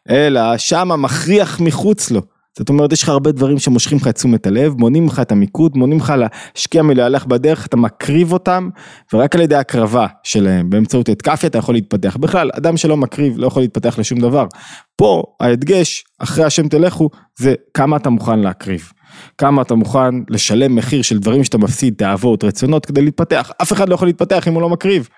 אלא 0.10 0.58
שם 0.58 0.92
המכריח 0.92 1.60
מחוץ 1.60 2.12
לו. 2.12 2.37
זאת 2.58 2.70
אומרת, 2.70 2.94
יש 2.94 3.04
לך 3.04 3.10
הרבה 3.10 3.32
דברים 3.32 3.60
שמושכים 3.60 3.98
לך 3.98 4.08
את 4.08 4.16
תשומת 4.16 4.48
הלב, 4.48 4.74
מונים 4.78 5.08
לך 5.08 5.20
את 5.20 5.32
המיקוד, 5.32 5.78
מונים 5.78 5.98
לך 5.98 6.14
להשקיע 6.18 6.82
מלהלך 6.82 7.26
בדרך, 7.26 7.66
אתה 7.66 7.78
מקריב 7.78 8.34
אותם, 8.34 8.70
ורק 9.14 9.36
על 9.36 9.42
ידי 9.42 9.56
הקרבה 9.56 10.08
שלהם, 10.24 10.70
באמצעות 10.70 11.10
התקפיה 11.10 11.50
אתה 11.50 11.58
יכול 11.58 11.76
להתפתח. 11.76 12.18
בכלל, 12.18 12.50
אדם 12.58 12.78
שלא 12.78 12.98
מקריב 12.98 13.38
לא 13.38 13.48
יכול 13.48 13.64
להתפתח 13.64 14.00
לשום 14.00 14.20
דבר. 14.20 14.46
פה 14.96 15.24
ההדגש, 15.40 16.04
אחרי 16.20 16.44
השם 16.44 16.68
תלכו, 16.68 17.10
זה 17.40 17.54
כמה 17.74 17.98
אתה 17.98 18.10
מוכן 18.10 18.40
להקריב. 18.40 18.92
כמה 19.38 19.62
אתה 19.62 19.76
מוכן 19.76 20.16
לשלם 20.30 20.76
מחיר 20.76 21.02
של 21.02 21.20
דברים 21.20 21.44
שאתה 21.44 21.58
מפסיד, 21.58 21.94
תאוות, 21.98 22.44
רצונות, 22.44 22.86
כדי 22.86 23.02
להתפתח. 23.02 23.52
אף 23.62 23.74
אחד 23.74 23.90
לא 23.90 23.96
יכול 23.96 24.08
להתפתח 24.08 24.48
אם 24.48 24.54
הוא 24.54 24.62
לא 24.62 24.70
מקריב. 24.70 25.10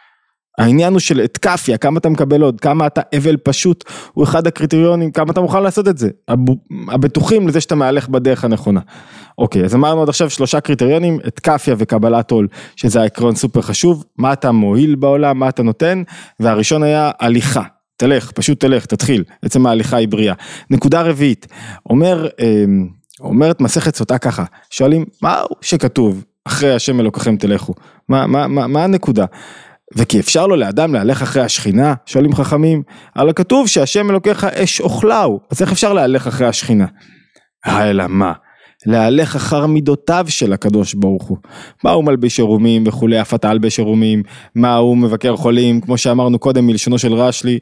העניין 0.59 0.93
הוא 0.93 0.99
של 0.99 1.19
התקפיה, 1.19 1.77
כמה 1.77 1.99
אתה 1.99 2.09
מקבל 2.09 2.41
עוד, 2.41 2.61
כמה 2.61 2.87
אתה 2.87 3.01
אבל 3.17 3.37
פשוט, 3.37 3.83
הוא 4.13 4.23
אחד 4.23 4.47
הקריטריונים, 4.47 5.11
כמה 5.11 5.31
אתה 5.31 5.41
מוכן 5.41 5.63
לעשות 5.63 5.87
את 5.87 5.97
זה, 5.97 6.09
הבטוחים 6.89 7.47
לזה 7.47 7.61
שאתה 7.61 7.75
מהלך 7.75 8.09
בדרך 8.09 8.43
הנכונה. 8.43 8.79
אוקיי, 9.37 9.65
אז 9.65 9.75
אמרנו 9.75 10.01
עד 10.01 10.09
עכשיו 10.09 10.29
שלושה 10.29 10.59
קריטריונים, 10.59 11.19
התקפיה 11.23 11.75
וקבלת 11.77 12.31
עול, 12.31 12.47
שזה 12.75 13.01
העקרון 13.01 13.35
סופר 13.35 13.61
חשוב, 13.61 14.05
מה 14.17 14.33
אתה 14.33 14.51
מועיל 14.51 14.95
בעולם, 14.95 15.39
מה 15.39 15.49
אתה 15.49 15.63
נותן, 15.63 16.03
והראשון 16.39 16.83
היה 16.83 17.11
הליכה. 17.19 17.63
תלך, 17.97 18.31
פשוט 18.31 18.59
תלך, 18.59 18.85
תתחיל, 18.85 19.23
עצם 19.41 19.65
ההליכה 19.65 19.97
היא 19.97 20.07
בריאה. 20.07 20.33
נקודה 20.69 21.01
רביעית, 21.01 21.47
אומר, 21.89 22.27
אמ, 22.39 22.87
אומרת 23.19 23.61
מסכת 23.61 23.95
סוטה 23.95 24.17
ככה, 24.17 24.43
שואלים, 24.69 25.05
מה 25.21 25.41
שכתוב, 25.61 26.23
אחרי 26.45 26.73
השם 26.73 26.99
אלוקיכם 26.99 27.37
תלכו, 27.37 27.73
מה, 28.09 28.27
מה, 28.27 28.47
מה, 28.47 28.67
מה 28.67 28.83
הנקודה? 28.83 29.25
וכי 29.97 30.19
אפשר 30.19 30.47
לו 30.47 30.55
לאדם 30.55 30.93
להלך 30.93 31.21
אחרי 31.21 31.41
השכינה? 31.41 31.93
שואלים 32.05 32.35
חכמים. 32.35 32.83
הלא 33.15 33.31
כתוב 33.31 33.67
שהשם 33.67 34.09
אלוקיך 34.09 34.43
אש 34.43 34.81
אוכלהו, 34.81 35.39
אז 35.51 35.61
איך 35.61 35.71
אפשר 35.71 35.93
להלך 35.93 36.27
אחרי 36.27 36.47
השכינה? 36.47 36.85
אלא 37.67 38.07
מה? 38.07 38.33
להלך 38.85 39.35
אחר 39.35 39.65
מידותיו 39.65 40.25
של 40.29 40.53
הקדוש 40.53 40.93
ברוך 40.93 41.23
הוא. 41.23 41.37
מה 41.83 41.91
הוא 41.91 42.03
מלביש 42.03 42.39
עירומים 42.39 42.83
וכולי, 42.87 43.21
אף 43.21 43.33
אתה 43.33 43.51
אלבש 43.51 43.79
עירומים, 43.79 44.23
מה 44.55 44.75
הוא 44.75 44.97
מבקר 44.97 45.35
חולים, 45.35 45.81
כמו 45.81 45.97
שאמרנו 45.97 46.39
קודם 46.39 46.67
מלשונו 46.67 46.97
של 46.97 47.13
רש"י, 47.13 47.59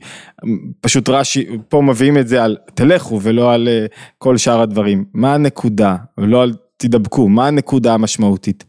פשוט 0.82 1.10
רש"י, 1.10 1.46
פה 1.70 1.82
מביאים 1.82 2.18
את 2.18 2.28
זה 2.28 2.44
על 2.44 2.58
תלכו 2.74 3.20
ולא 3.22 3.54
על 3.54 3.68
uh, 3.68 3.96
כל 4.18 4.38
שאר 4.38 4.62
הדברים. 4.62 5.06
מה 5.14 5.34
הנקודה, 5.34 5.96
ולא 6.18 6.44
על 6.44 6.54
תדבקו, 6.78 7.30
מה 7.30 7.48
הנקודה 7.48 7.94
המשמעותית? 7.94 8.64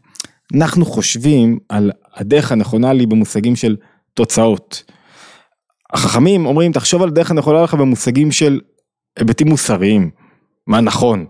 אנחנו 0.55 0.85
חושבים 0.85 1.59
על 1.69 1.91
הדרך 2.19 2.51
הנכונה 2.51 2.93
לי 2.93 3.05
במושגים 3.05 3.55
של 3.55 3.75
תוצאות. 4.13 4.83
החכמים 5.93 6.45
אומרים 6.45 6.71
תחשוב 6.71 7.03
על 7.03 7.09
דרך 7.09 7.31
הנכונה 7.31 7.61
לך 7.61 7.73
במושגים 7.73 8.31
של 8.31 8.59
היבטים 9.19 9.47
מוסריים, 9.47 10.09
מה 10.67 10.81
נכון. 10.81 11.25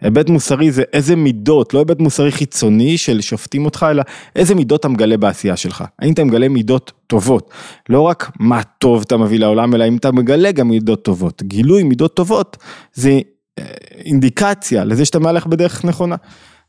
היבט 0.00 0.28
מוסרי 0.28 0.70
זה 0.70 0.82
איזה 0.92 1.16
מידות, 1.16 1.74
לא 1.74 1.78
היבט 1.78 2.00
מוסרי 2.00 2.32
חיצוני 2.32 2.98
של 2.98 3.20
שופטים 3.20 3.64
אותך, 3.64 3.86
אלא 3.90 4.02
איזה 4.36 4.54
מידות 4.54 4.80
אתה 4.80 4.88
מגלה 4.88 5.16
בעשייה 5.16 5.56
שלך. 5.56 5.84
האם 5.98 6.12
אתה 6.12 6.24
מגלה 6.24 6.48
מידות 6.48 6.92
טובות, 7.06 7.50
לא 7.88 8.00
רק 8.00 8.30
מה 8.40 8.62
טוב 8.62 9.02
אתה 9.06 9.16
מביא 9.16 9.38
לעולם, 9.38 9.74
אלא 9.74 9.88
אם 9.88 9.96
אתה 9.96 10.12
מגלה 10.12 10.52
גם 10.52 10.68
מידות 10.68 11.04
טובות. 11.04 11.42
גילוי 11.42 11.82
מידות 11.82 12.16
טובות 12.16 12.56
זה 12.94 13.20
אה, 13.58 13.64
אינדיקציה 14.04 14.84
לזה 14.84 15.04
שאתה 15.04 15.18
מהלך 15.18 15.46
בדרך 15.46 15.84
נכונה, 15.84 16.16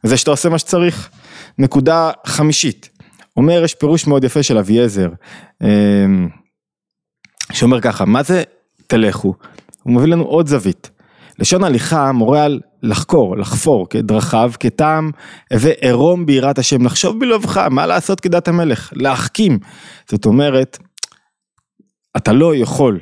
לזה 0.04 0.18
שאתה 0.18 0.32
עושה 0.32 0.50
מה 0.50 0.60
שצריך. 0.60 1.10
נקודה 1.58 2.12
חמישית, 2.26 2.90
אומר, 3.38 3.64
יש 3.64 3.76
פירוש 3.76 4.08
מאוד 4.08 4.24
יפה 4.24 4.44
של 4.44 4.58
אביעזר, 4.58 5.10
אמ, 5.64 6.30
שאומר 7.52 7.82
ככה, 7.82 8.06
מה 8.06 8.24
זה 8.24 8.44
תלכו? 8.88 9.34
הוא 9.84 9.94
מביא 9.94 10.08
לנו 10.08 10.24
עוד 10.24 10.48
זווית. 10.48 10.90
לשון 11.40 11.64
הליכה 11.64 12.12
מורה 12.12 12.44
על 12.44 12.60
לחקור, 12.84 13.38
לחפור, 13.38 13.90
כדרכיו, 13.90 14.52
כטעם, 14.60 15.12
וערום 15.54 16.26
ביראת 16.26 16.58
השם, 16.60 16.86
לחשוב 16.86 17.20
בלבבך, 17.20 17.58
מה 17.58 17.86
לעשות 17.86 18.20
כדת 18.20 18.48
המלך, 18.48 18.94
להחכים. 18.96 19.60
זאת 20.10 20.26
אומרת, 20.26 20.78
אתה 22.18 22.34
לא 22.34 22.56
יכול 22.56 23.00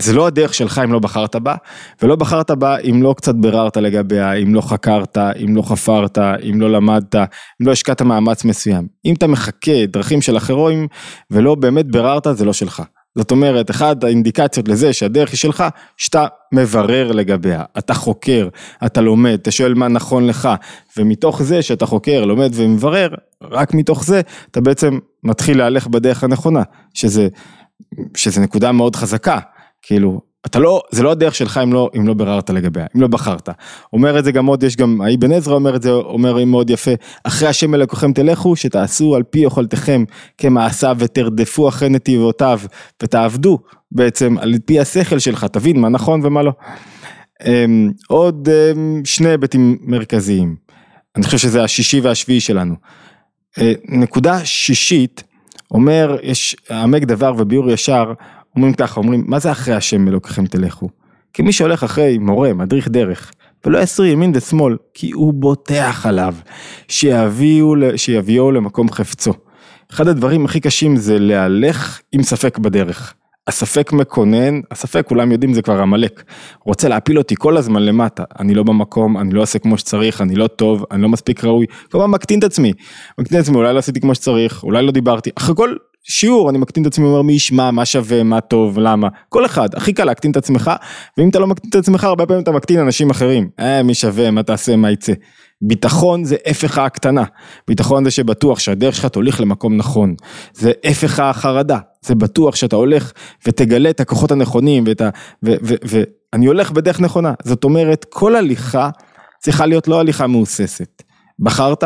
זה 0.00 0.12
לא 0.12 0.26
הדרך 0.26 0.54
שלך 0.54 0.80
אם 0.84 0.92
לא 0.92 0.98
בחרת 0.98 1.36
בה, 1.36 1.54
ולא 2.02 2.16
בחרת 2.16 2.50
בה 2.50 2.78
אם 2.78 3.02
לא 3.02 3.14
קצת 3.16 3.34
ביררת 3.34 3.76
לגביה, 3.76 4.32
אם 4.32 4.54
לא 4.54 4.60
חקרת, 4.60 5.18
אם 5.18 5.56
לא 5.56 5.62
חפרת, 5.62 6.18
אם 6.18 6.60
לא 6.60 6.70
למדת, 6.70 7.14
אם 7.14 7.66
לא 7.66 7.72
השקעת 7.72 8.02
מאמץ 8.02 8.44
מסוים. 8.44 8.86
אם 9.04 9.14
אתה 9.14 9.26
מחכה 9.26 9.86
דרכים 9.86 10.22
של 10.22 10.36
אחרים 10.36 10.86
ולא 11.30 11.54
באמת 11.54 11.86
ביררת, 11.86 12.26
זה 12.32 12.44
לא 12.44 12.52
שלך. 12.52 12.82
זאת 13.18 13.30
אומרת, 13.30 13.70
אחת 13.70 14.04
האינדיקציות 14.04 14.68
לזה 14.68 14.92
שהדרך 14.92 15.30
היא 15.30 15.38
שלך, 15.38 15.64
שאתה 15.96 16.26
מברר 16.52 17.12
לגביה, 17.12 17.64
אתה 17.78 17.94
חוקר, 17.94 18.48
אתה 18.86 19.00
לומד, 19.00 19.38
אתה 19.42 19.50
שואל 19.50 19.74
מה 19.74 19.88
נכון 19.88 20.26
לך, 20.26 20.48
ומתוך 20.96 21.42
זה 21.42 21.62
שאתה 21.62 21.86
חוקר, 21.86 22.24
לומד 22.24 22.50
ומברר, 22.54 23.08
רק 23.42 23.74
מתוך 23.74 24.04
זה 24.04 24.20
אתה 24.50 24.60
בעצם 24.60 24.98
מתחיל 25.24 25.58
להלך 25.58 25.86
בדרך 25.86 26.24
הנכונה, 26.24 26.62
שזה 26.94 27.28
שזה 28.16 28.40
נקודה 28.40 28.72
מאוד 28.72 28.96
חזקה, 28.96 29.38
כאילו, 29.82 30.20
אתה 30.46 30.58
לא, 30.58 30.82
זה 30.90 31.02
לא 31.02 31.10
הדרך 31.10 31.34
שלך 31.34 31.60
אם 31.62 31.72
לא, 31.72 31.90
אם 31.96 32.08
לא 32.08 32.14
ביררת 32.14 32.50
לגביה, 32.50 32.86
אם 32.96 33.00
לא 33.00 33.06
בחרת. 33.06 33.48
אומר 33.92 34.18
את 34.18 34.24
זה 34.24 34.32
גם 34.32 34.46
עוד, 34.46 34.62
יש 34.62 34.76
גם, 34.76 35.00
האבן 35.00 35.32
עזרא 35.32 35.54
אומר 35.54 35.76
את 35.76 35.82
זה, 35.82 35.90
אומר 35.90 36.44
מאוד 36.44 36.70
יפה, 36.70 36.90
אחרי 37.24 37.48
השם 37.48 37.74
אלוקיכם 37.74 38.12
תלכו, 38.12 38.56
שתעשו 38.56 39.16
על 39.16 39.22
פי 39.22 39.38
יכולתכם 39.38 40.04
כמעשיו 40.38 40.96
ותרדפו 40.98 41.68
אחרי 41.68 41.88
נתיבותיו 41.88 42.60
ותעבדו 43.02 43.58
בעצם 43.92 44.38
על 44.38 44.54
פי 44.64 44.80
השכל 44.80 45.18
שלך, 45.18 45.44
תבין 45.44 45.80
מה 45.80 45.88
נכון 45.88 46.20
ומה 46.24 46.42
לא. 46.42 46.52
אמ, 47.46 47.90
עוד 48.08 48.48
אמ, 48.48 49.02
שני 49.04 49.28
היבטים 49.28 49.78
מרכזיים, 49.80 50.56
אני 51.16 51.24
חושב 51.24 51.38
שזה 51.38 51.64
השישי 51.64 52.00
והשביעי 52.00 52.40
שלנו. 52.40 52.74
אה, 53.58 53.72
נקודה 53.88 54.44
שישית, 54.44 55.22
אומר, 55.70 56.16
יש 56.22 56.56
עמק 56.70 57.02
דבר 57.02 57.34
וביור 57.38 57.70
ישר, 57.70 58.12
אומרים 58.56 58.74
ככה, 58.74 59.00
אומרים, 59.00 59.24
מה 59.26 59.38
זה 59.38 59.52
אחרי 59.52 59.74
השם 59.74 60.08
אלוקיכם 60.08 60.46
תלכו? 60.46 60.88
כי 61.32 61.42
מי 61.42 61.52
שהולך 61.52 61.84
אחרי 61.84 62.18
מורה, 62.18 62.52
מדריך 62.52 62.88
דרך, 62.88 63.32
ולא 63.64 63.78
יסרי 63.78 64.08
ימין 64.08 64.32
ושמאל, 64.34 64.76
כי 64.94 65.10
הוא 65.10 65.34
בוטח 65.34 66.06
עליו, 66.06 66.34
שיביאו, 66.88 67.74
שיביאו 67.96 68.50
למקום 68.50 68.90
חפצו. 68.90 69.32
אחד 69.92 70.08
הדברים 70.08 70.44
הכי 70.44 70.60
קשים 70.60 70.96
זה 70.96 71.18
להלך 71.18 72.00
עם 72.12 72.22
ספק 72.22 72.58
בדרך. 72.58 73.14
הספק 73.50 73.92
מקונן, 73.92 74.60
הספק 74.70 75.06
כולם 75.08 75.32
יודעים 75.32 75.54
זה 75.54 75.62
כבר 75.62 75.80
עמלק, 75.82 76.22
רוצה 76.64 76.88
להפיל 76.88 77.18
אותי 77.18 77.34
כל 77.38 77.56
הזמן 77.56 77.82
למטה, 77.82 78.24
אני 78.40 78.54
לא 78.54 78.62
במקום, 78.62 79.18
אני 79.18 79.34
לא 79.34 79.42
עושה 79.42 79.58
כמו 79.58 79.78
שצריך, 79.78 80.20
אני 80.20 80.34
לא 80.34 80.46
טוב, 80.46 80.84
אני 80.90 81.02
לא 81.02 81.08
מספיק 81.08 81.44
ראוי, 81.44 81.66
כל 81.90 81.98
הזמן 81.98 82.10
מקטין 82.10 82.38
את 82.38 82.44
עצמי, 82.44 82.72
מקטין 83.18 83.38
את 83.38 83.42
עצמי, 83.42 83.56
אולי 83.56 83.74
לא 83.74 83.78
עשיתי 83.78 84.00
כמו 84.00 84.14
שצריך, 84.14 84.62
אולי 84.62 84.82
לא 84.82 84.92
דיברתי, 84.92 85.30
אחרי 85.36 85.54
כל 85.56 85.74
שיעור 86.02 86.50
אני 86.50 86.58
מקטין 86.58 86.82
את 86.82 86.86
עצמי, 86.86 87.06
אומר 87.06 87.22
מי 87.22 87.32
ישמע, 87.32 87.70
מה 87.70 87.84
שווה, 87.84 88.22
מה 88.22 88.40
טוב, 88.40 88.78
למה, 88.78 89.08
כל 89.28 89.46
אחד, 89.46 89.68
הכי 89.74 89.92
קל 89.92 90.04
להקטין 90.04 90.30
את 90.30 90.36
עצמך, 90.36 90.70
ואם 91.18 91.28
אתה 91.28 91.38
לא 91.38 91.46
מקטין 91.46 91.70
את 91.70 91.74
עצמך, 91.74 92.04
הרבה 92.04 92.26
פעמים 92.26 92.42
אתה 92.42 92.50
מקטין 92.50 92.80
אנשים 92.80 93.10
אחרים, 93.10 93.48
אה, 93.60 93.82
מי 93.82 93.94
שווה, 93.94 94.30
מה 94.30 94.42
תעשה, 94.42 94.76
מה 94.76 94.90
יצא. 94.90 95.12
ביטחון 95.62 96.24
זה 96.24 96.36
הפך 96.46 96.78
ההקטנה, 96.78 97.24
ביטחון 97.68 98.04
זה 98.04 98.10
שבטוח 98.10 98.58
שהדרך 98.58 98.94
שלך 98.94 99.06
תוליך 99.06 99.40
למקום 99.40 99.76
נכון, 99.76 100.14
זה 100.54 100.72
הפך 100.84 101.18
החרדה, 101.18 101.78
זה 102.02 102.14
בטוח 102.14 102.56
שאתה 102.56 102.76
הולך 102.76 103.12
ותגלה 103.46 103.90
את 103.90 104.00
הכוחות 104.00 104.30
הנכונים 104.30 104.84
ואת 104.86 105.00
ה... 105.00 105.10
ואני 105.42 106.46
הולך 106.46 106.70
בדרך 106.70 107.00
נכונה, 107.00 107.34
זאת 107.44 107.64
אומרת 107.64 108.06
כל 108.08 108.36
הליכה 108.36 108.90
צריכה 109.38 109.66
להיות 109.66 109.88
לא 109.88 110.00
הליכה 110.00 110.26
מהוססת, 110.26 111.02
בחרת? 111.38 111.84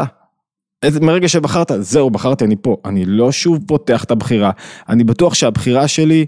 מרגע 1.01 1.29
שבחרת, 1.29 1.73
זהו 1.81 2.11
בחרתי 2.11 2.45
אני 2.45 2.57
פה, 2.63 2.77
אני 2.85 3.05
לא 3.05 3.33
שוב 3.33 3.59
פותח 3.67 4.05
את 4.05 4.11
הבחירה, 4.11 4.51
אני 4.89 5.05
בטוח 5.05 5.35
שהבחירה 5.35 5.89
שלי 5.89 6.27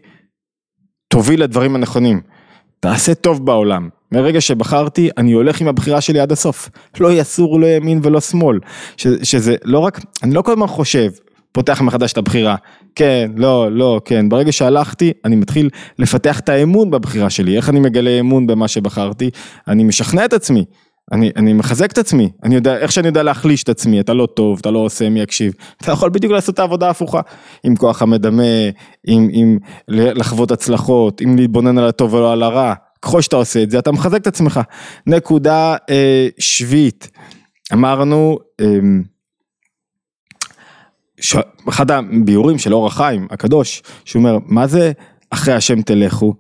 תוביל 1.08 1.42
לדברים 1.42 1.74
הנכונים, 1.74 2.20
תעשה 2.86 3.14
טוב 3.14 3.46
בעולם, 3.46 3.88
מרגע 4.12 4.40
שבחרתי, 4.40 5.08
אני 5.18 5.32
הולך 5.32 5.60
עם 5.60 5.68
הבחירה 5.68 6.00
שלי 6.00 6.20
עד 6.20 6.32
הסוף. 6.32 6.70
לא 7.00 7.12
יסור, 7.12 7.60
לא 7.60 7.66
ימין 7.66 8.00
ולא 8.02 8.20
שמאל. 8.20 8.58
ש, 8.96 9.06
שזה 9.22 9.56
לא 9.64 9.78
רק, 9.78 10.00
אני 10.22 10.34
לא 10.34 10.42
כל 10.42 10.52
הזמן 10.52 10.66
חושב, 10.66 11.10
פותח 11.52 11.80
מחדש 11.80 12.12
את 12.12 12.18
הבחירה. 12.18 12.56
כן, 12.94 13.30
לא, 13.36 13.72
לא, 13.72 14.00
כן. 14.04 14.28
ברגע 14.28 14.52
שהלכתי, 14.52 15.12
אני 15.24 15.36
מתחיל 15.36 15.70
לפתח 15.98 16.40
את 16.40 16.48
האמון 16.48 16.90
בבחירה 16.90 17.30
שלי. 17.30 17.56
איך 17.56 17.68
אני 17.68 17.80
מגלה 17.80 18.20
אמון 18.20 18.46
במה 18.46 18.68
שבחרתי? 18.68 19.30
אני 19.68 19.84
משכנע 19.84 20.24
את 20.24 20.32
עצמי. 20.32 20.64
אני, 21.12 21.30
אני 21.36 21.52
מחזק 21.52 21.92
את 21.92 21.98
עצמי, 21.98 22.30
אני 22.44 22.54
יודע, 22.54 22.78
איך 22.78 22.92
שאני 22.92 23.06
יודע 23.06 23.22
להחליש 23.22 23.62
את 23.62 23.68
עצמי, 23.68 24.00
אתה 24.00 24.14
לא 24.14 24.26
טוב, 24.26 24.58
אתה 24.60 24.70
לא 24.70 24.78
עושה, 24.78 25.08
מי 25.08 25.20
יקשיב, 25.20 25.52
אתה 25.76 25.92
יכול 25.92 26.10
בדיוק 26.10 26.32
לעשות 26.32 26.54
את 26.54 26.58
העבודה 26.58 26.86
ההפוכה, 26.86 27.20
עם 27.64 27.76
כוח 27.76 28.02
המדמה, 28.02 28.42
עם, 29.06 29.28
עם 29.32 29.58
לחוות 29.88 30.50
הצלחות, 30.50 31.20
עם 31.20 31.36
להתבונן 31.36 31.78
על 31.78 31.88
הטוב 31.88 32.14
ולא 32.14 32.32
על 32.32 32.42
הרע, 32.42 32.74
ככל 33.02 33.20
שאתה 33.22 33.36
עושה 33.36 33.62
את 33.62 33.70
זה, 33.70 33.78
אתה 33.78 33.92
מחזק 33.92 34.20
את 34.20 34.26
עצמך. 34.26 34.60
נקודה 35.06 35.76
אה, 35.90 36.28
שביעית, 36.38 37.10
אמרנו, 37.72 38.38
אה, 38.60 38.66
ש... 41.20 41.36
אחד 41.68 41.90
הביאורים 41.90 42.58
של 42.58 42.74
אור 42.74 42.86
החיים 42.86 43.26
הקדוש, 43.30 43.82
שהוא 44.04 44.20
אומר, 44.20 44.38
מה 44.46 44.66
זה 44.66 44.92
אחרי 45.30 45.54
השם 45.54 45.82
תלכו? 45.82 46.34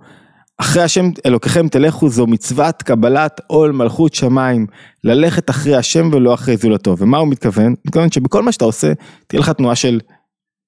אחרי 0.58 0.82
השם 0.82 1.10
אלוקיכם 1.26 1.68
תלכו 1.68 2.08
זו 2.08 2.26
מצוות 2.26 2.82
קבלת 2.82 3.40
עול 3.46 3.72
מלכות 3.72 4.14
שמיים, 4.14 4.66
ללכת 5.04 5.50
אחרי 5.50 5.76
השם 5.76 6.10
ולא 6.12 6.34
אחרי 6.34 6.56
זולתו. 6.56 6.96
ומה 6.98 7.18
הוא 7.18 7.28
מתכוון? 7.28 7.66
הוא 7.66 7.76
מתכוון 7.86 8.10
שבכל 8.10 8.42
מה 8.42 8.52
שאתה 8.52 8.64
עושה, 8.64 8.92
תהיה 9.26 9.40
לך 9.40 9.50
תנועה 9.50 9.74
של 9.74 10.00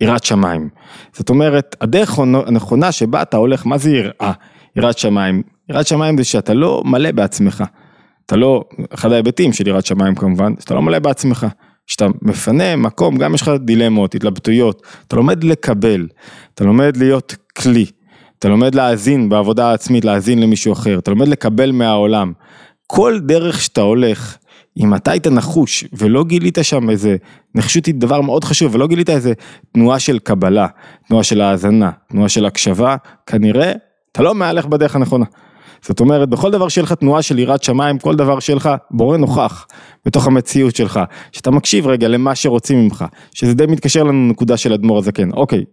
יראת 0.01 0.25
שמיים. 0.25 0.69
זאת 1.13 1.31
אומרת, 1.31 1.77
הדרך 1.81 2.19
הנכונה 2.19 2.93
שבה 2.93 3.23
אתה 3.23 3.37
הולך, 3.37 3.67
מה 3.67 3.79
זה 3.79 3.91
יראה? 3.91 4.33
יראת 4.77 4.99
שמיים. 4.99 5.43
יראת 5.71 5.87
שמיים 5.87 6.19
זה 6.19 6.25
שאתה 6.25 6.55
לא 6.55 6.83
מלא 6.85 7.11
בעצמך. 7.11 7.65
אתה 8.27 8.37
לא, 8.37 8.65
אחד 8.95 9.13
ההיבטים 9.13 9.53
של 9.53 9.69
יראת 9.69 9.87
שמיים 9.87 10.15
כמובן, 10.15 10.53
שאתה 10.61 10.75
לא 10.75 10.83
מלא 10.83 10.99
בעצמך. 10.99 11.47
כשאתה 11.87 12.07
מפנה 12.23 12.77
מקום, 12.77 13.17
גם 13.17 13.35
יש 13.35 13.43
לך 13.43 13.51
דילמות, 13.65 14.15
התלבטויות, 14.15 14.83
אתה 15.07 15.17
לומד 15.17 15.45
לקבל, 15.45 16.09
אתה 16.55 16.65
לומד 16.65 16.97
להיות 16.97 17.37
כלי. 17.59 17.87
אתה 18.39 18.49
לומד 18.49 18.75
להאזין 18.75 19.29
בעבודה 19.29 19.71
העצמית, 19.71 20.05
להאזין 20.05 20.39
למישהו 20.39 20.73
אחר, 20.73 20.99
אתה 20.99 21.11
לומד 21.11 21.29
לקבל 21.29 21.73
מהעולם. 21.73 22.33
כל 22.87 23.19
דרך 23.21 23.63
שאתה 23.63 23.81
הולך, 23.81 24.37
אם 24.77 24.95
אתה 24.95 25.11
היית 25.11 25.27
נחוש 25.27 25.85
ולא 25.93 26.25
גילית 26.25 26.59
שם 26.63 26.91
איזה, 26.91 27.17
נחשות 27.55 27.87
היא 27.87 27.95
דבר 27.95 28.21
מאוד 28.21 28.45
חשוב, 28.45 28.75
ולא 28.75 28.87
גילית 28.87 29.11
איזה 29.11 29.33
תנועה 29.73 29.99
של 29.99 30.19
קבלה, 30.19 30.67
תנועה 31.09 31.25
של 31.25 31.41
האזנה, 31.41 31.91
תנועה 32.09 32.29
של 32.29 32.47
הקשבה, 32.47 32.97
כנראה 33.27 33.73
אתה 34.13 34.23
לא 34.23 34.35
מהלך 34.35 34.67
בדרך 34.67 34.97
הנכונה. 34.97 35.25
זאת 35.83 36.01
אומרת, 36.01 36.29
בכל 36.29 36.51
דבר 36.51 36.69
שיהיה 36.69 36.83
לך 36.83 36.93
תנועה 36.93 37.23
של 37.23 37.39
יראת 37.39 37.63
שמיים, 37.63 37.99
כל 37.99 38.17
דבר 38.17 38.41
שיהיה 38.41 38.57
לך 38.57 38.71
בורא 38.91 39.17
נוכח 39.17 39.67
בתוך 40.07 40.27
המציאות 40.27 40.77
שלך, 40.77 41.01
שאתה 41.33 41.51
מקשיב 41.51 41.87
רגע 41.87 42.09
למה 42.09 42.35
שרוצים 42.35 42.85
ממך, 42.85 43.05
שזה 43.35 43.55
די 43.55 43.67
מתקשר 43.67 44.03
לנקודה 44.03 44.57
של 44.57 44.73
אדמו"ר 44.73 44.99
הזקן. 44.99 45.31
אוקיי, 45.33 45.65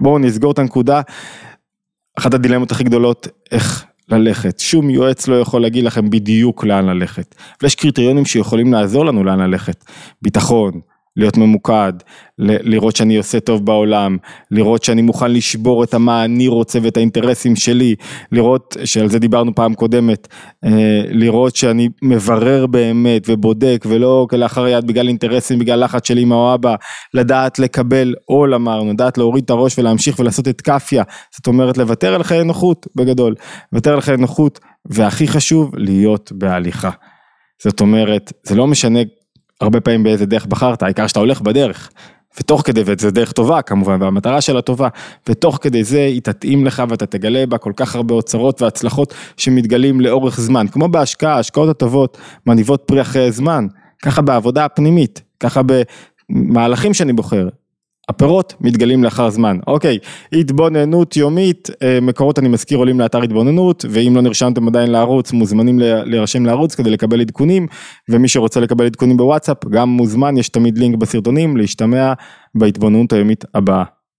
בואו 0.00 0.18
נסגור 0.18 0.52
את 0.52 0.58
הנקודה. 0.58 1.00
אחת 2.20 2.34
הדילמות 2.34 2.72
הכי 2.72 2.84
גדולות, 2.84 3.28
איך 3.52 3.84
ללכת. 4.08 4.58
שום 4.58 4.90
יועץ 4.90 5.28
לא 5.28 5.40
יכול 5.40 5.62
להגיד 5.62 5.84
לכם 5.84 6.10
בדיוק 6.10 6.64
לאן 6.64 6.86
ללכת. 6.86 7.34
ויש 7.62 7.74
קריטריונים 7.74 8.24
שיכולים 8.24 8.72
לעזור 8.72 9.06
לנו 9.06 9.24
לאן 9.24 9.40
ללכת. 9.40 9.84
ביטחון, 10.22 10.80
להיות 11.20 11.36
ממוקד, 11.36 11.92
לראות 12.38 12.96
שאני 12.96 13.16
עושה 13.16 13.40
טוב 13.40 13.66
בעולם, 13.66 14.16
לראות 14.50 14.84
שאני 14.84 15.02
מוכן 15.02 15.32
לשבור 15.32 15.84
את 15.84 15.94
מה 15.94 16.24
אני 16.24 16.48
רוצה 16.48 16.78
ואת 16.82 16.96
האינטרסים 16.96 17.56
שלי, 17.56 17.94
לראות, 18.32 18.76
שעל 18.84 19.08
זה 19.08 19.18
דיברנו 19.18 19.54
פעם 19.54 19.74
קודמת, 19.74 20.28
אה, 20.64 21.02
לראות 21.08 21.56
שאני 21.56 21.88
מברר 22.02 22.66
באמת 22.66 23.22
ובודק 23.28 23.84
ולא 23.88 24.26
כלאחר 24.30 24.68
יד 24.68 24.86
בגלל 24.86 25.08
אינטרסים, 25.08 25.58
בגלל 25.58 25.84
לחץ 25.84 26.08
של 26.08 26.18
אמא 26.18 26.34
או 26.34 26.54
אבא, 26.54 26.74
לדעת 27.14 27.58
לקבל 27.58 28.14
עול 28.24 28.54
אמרנו, 28.54 28.92
לדעת 28.92 29.18
להוריד 29.18 29.44
את 29.44 29.50
הראש 29.50 29.78
ולהמשיך 29.78 30.18
ולעשות 30.18 30.48
את 30.48 30.60
כאפיה, 30.60 31.02
זאת 31.36 31.46
אומרת 31.46 31.78
לוותר 31.78 32.14
על 32.14 32.22
חיי 32.22 32.44
נוחות 32.44 32.86
בגדול, 32.96 33.34
לוותר 33.72 33.94
על 33.94 34.00
חיי 34.00 34.16
נוחות 34.16 34.60
והכי 34.90 35.28
חשוב 35.28 35.70
להיות 35.76 36.32
בהליכה. 36.32 36.90
זאת 37.62 37.80
אומרת, 37.80 38.32
זה 38.42 38.54
לא 38.54 38.66
משנה 38.66 39.00
הרבה 39.60 39.80
פעמים 39.80 40.02
באיזה 40.02 40.26
דרך 40.26 40.46
בחרת, 40.46 40.82
העיקר 40.82 41.06
שאתה 41.06 41.20
הולך 41.20 41.40
בדרך. 41.40 41.90
ותוך 42.40 42.62
כדי, 42.64 42.82
וזו 42.86 43.10
דרך 43.10 43.32
טובה 43.32 43.62
כמובן, 43.62 44.02
והמטרה 44.02 44.40
שלה 44.40 44.62
טובה, 44.62 44.88
ותוך 45.28 45.58
כדי 45.62 45.84
זה 45.84 46.00
היא 46.00 46.20
תתאים 46.22 46.66
לך 46.66 46.82
ואתה 46.88 47.06
תגלה 47.06 47.46
בה 47.46 47.58
כל 47.58 47.72
כך 47.76 47.96
הרבה 47.96 48.14
אוצרות 48.14 48.62
והצלחות 48.62 49.14
שמתגלים 49.36 50.00
לאורך 50.00 50.40
זמן. 50.40 50.66
כמו 50.68 50.88
בהשקעה, 50.88 51.34
ההשקעות 51.34 51.68
הטובות 51.68 52.18
מניבות 52.46 52.82
פרי 52.86 53.00
אחרי 53.00 53.32
זמן, 53.32 53.66
ככה 54.02 54.22
בעבודה 54.22 54.64
הפנימית, 54.64 55.22
ככה 55.40 55.60
במהלכים 56.30 56.94
שאני 56.94 57.12
בוחר. 57.12 57.48
הפירות 58.10 58.54
מתגלים 58.60 59.04
לאחר 59.04 59.30
זמן. 59.30 59.58
אוקיי, 59.66 59.98
התבוננות 60.32 61.16
יומית, 61.16 61.70
אה, 61.82 61.98
מקורות 62.02 62.38
אני 62.38 62.48
מזכיר 62.48 62.78
עולים 62.78 63.00
לאתר 63.00 63.22
התבוננות, 63.22 63.84
ואם 63.90 64.12
לא 64.16 64.22
נרשמתם 64.22 64.68
עדיין 64.68 64.90
לערוץ, 64.90 65.32
מוזמנים 65.32 65.78
להירשם 65.78 66.46
לערוץ 66.46 66.74
כדי 66.74 66.90
לקבל 66.90 67.20
עדכונים, 67.20 67.66
ומי 68.08 68.28
שרוצה 68.28 68.60
לקבל 68.60 68.86
עדכונים 68.86 69.16
בוואטסאפ, 69.16 69.64
גם 69.70 69.88
מוזמן, 69.88 70.36
יש 70.36 70.48
תמיד 70.48 70.78
לינק 70.78 70.96
בסרטונים, 70.96 71.56
להשתמע 71.56 72.12
בהתבוננות 72.54 73.12
היומית 73.12 73.44
הבאה. 73.54 73.99